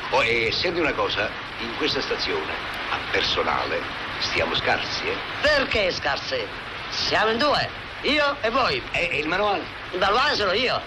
Oh, 0.10 0.22
e 0.22 0.52
senti 0.52 0.82
una 0.82 0.92
cosa, 0.92 1.30
in 1.60 1.74
questa 1.78 2.02
stazione, 2.02 2.52
a 2.90 2.98
personale, 3.10 3.82
stiamo 4.20 4.54
scarsi, 4.56 5.08
eh? 5.08 5.16
Perché 5.42 5.92
scarse? 5.94 6.46
Siamo 6.90 7.32
in 7.32 7.38
due, 7.38 7.70
io 8.02 8.36
e 8.42 8.50
voi. 8.50 8.84
E, 8.92 9.08
e 9.14 9.18
il 9.20 9.28
manuale? 9.30 9.64
Il 9.92 10.00
manuale 10.00 10.36
sono 10.36 10.52
io. 10.52 10.82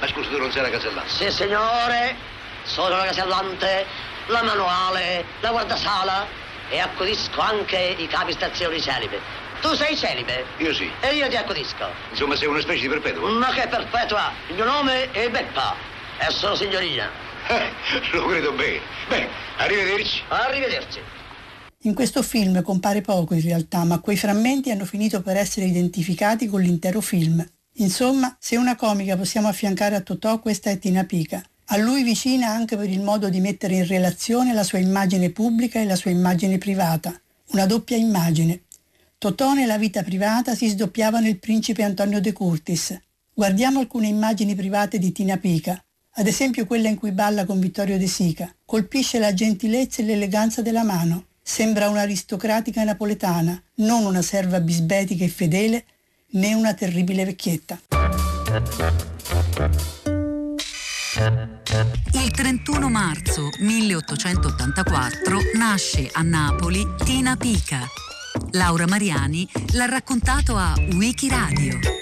Ma 0.00 0.08
scusa, 0.08 0.28
tu 0.28 0.38
non 0.38 0.50
sei 0.50 0.62
la 0.62 0.70
casellante? 0.70 1.08
Sì, 1.08 1.30
signore. 1.30 2.16
Sono 2.64 2.96
la 2.96 3.04
casellante, 3.04 3.86
la 4.26 4.42
manuale, 4.42 5.24
la 5.38 5.50
guardasala 5.50 6.26
e 6.68 6.80
accudisco 6.80 7.40
anche 7.40 7.94
i 7.96 8.08
capi 8.08 8.32
stazioni 8.32 8.80
celibe. 8.80 9.20
Tu 9.60 9.74
sei 9.74 9.96
celibe? 9.96 10.44
Io 10.58 10.72
sì. 10.74 10.90
E 11.00 11.14
io 11.14 11.28
ti 11.28 11.36
accudisco. 11.36 11.86
Insomma, 12.10 12.36
sei 12.36 12.48
una 12.48 12.60
specie 12.60 12.82
di 12.82 12.88
perpetuo. 12.88 13.28
Ma 13.38 13.52
che 13.52 13.66
perpetua! 13.68 14.32
Il 14.48 14.54
mio 14.54 14.64
nome 14.64 15.10
è 15.10 15.28
Beppa 15.30 15.74
e 16.18 16.30
sono 16.30 16.54
signorina. 16.54 17.08
Eh, 17.48 17.70
lo 18.12 18.26
credo 18.26 18.52
bene. 18.52 18.80
Beh, 19.08 19.28
arrivederci. 19.58 20.22
Arrivederci. 20.28 21.00
In 21.82 21.94
questo 21.94 22.22
film 22.22 22.62
compare 22.62 23.00
poco 23.00 23.34
in 23.34 23.42
realtà, 23.42 23.84
ma 23.84 24.00
quei 24.00 24.16
frammenti 24.16 24.70
hanno 24.70 24.84
finito 24.84 25.22
per 25.22 25.36
essere 25.36 25.66
identificati 25.66 26.48
con 26.48 26.60
l'intero 26.60 27.00
film. 27.00 27.44
Insomma, 27.74 28.36
se 28.40 28.56
una 28.56 28.74
comica 28.74 29.16
possiamo 29.16 29.48
affiancare 29.48 29.94
a 29.94 30.00
Totò, 30.00 30.40
questa 30.40 30.70
è 30.70 30.78
Tina 30.78 31.04
Pica. 31.04 31.42
A 31.66 31.76
lui 31.76 32.02
vicina 32.02 32.48
anche 32.48 32.76
per 32.76 32.88
il 32.88 33.00
modo 33.00 33.28
di 33.28 33.40
mettere 33.40 33.74
in 33.74 33.86
relazione 33.86 34.52
la 34.52 34.62
sua 34.62 34.78
immagine 34.78 35.30
pubblica 35.30 35.80
e 35.80 35.84
la 35.84 35.96
sua 35.96 36.10
immagine 36.10 36.58
privata. 36.58 37.14
Una 37.48 37.66
doppia 37.66 37.96
immagine. 37.96 38.62
Totò 39.18 39.54
nella 39.54 39.78
vita 39.78 40.02
privata 40.02 40.54
si 40.54 40.68
sdoppiava 40.68 41.20
nel 41.20 41.38
principe 41.38 41.82
Antonio 41.82 42.20
De 42.20 42.34
Curtis. 42.34 42.94
Guardiamo 43.32 43.80
alcune 43.80 44.08
immagini 44.08 44.54
private 44.54 44.98
di 44.98 45.10
Tina 45.10 45.38
Pica, 45.38 45.82
ad 46.18 46.26
esempio 46.26 46.66
quella 46.66 46.88
in 46.88 46.96
cui 46.96 47.12
balla 47.12 47.46
con 47.46 47.58
Vittorio 47.58 47.96
De 47.96 48.08
Sica. 48.08 48.54
Colpisce 48.66 49.18
la 49.18 49.32
gentilezza 49.32 50.02
e 50.02 50.04
l'eleganza 50.04 50.60
della 50.60 50.84
mano. 50.84 51.28
Sembra 51.42 51.88
un'aristocratica 51.88 52.84
napoletana, 52.84 53.58
non 53.76 54.04
una 54.04 54.20
serva 54.20 54.60
bisbetica 54.60 55.24
e 55.24 55.28
fedele, 55.28 55.84
né 56.32 56.52
una 56.52 56.74
terribile 56.74 57.24
vecchietta. 57.24 57.80
Il 62.12 62.30
31 62.32 62.90
marzo 62.90 63.48
1884 63.60 65.38
nasce 65.54 66.10
a 66.12 66.20
Napoli 66.20 66.84
Tina 67.02 67.34
Pica. 67.36 67.80
Laura 68.52 68.86
Mariani 68.86 69.48
l'ha 69.72 69.86
raccontato 69.86 70.56
a 70.56 70.74
Wikiradio 70.94 71.96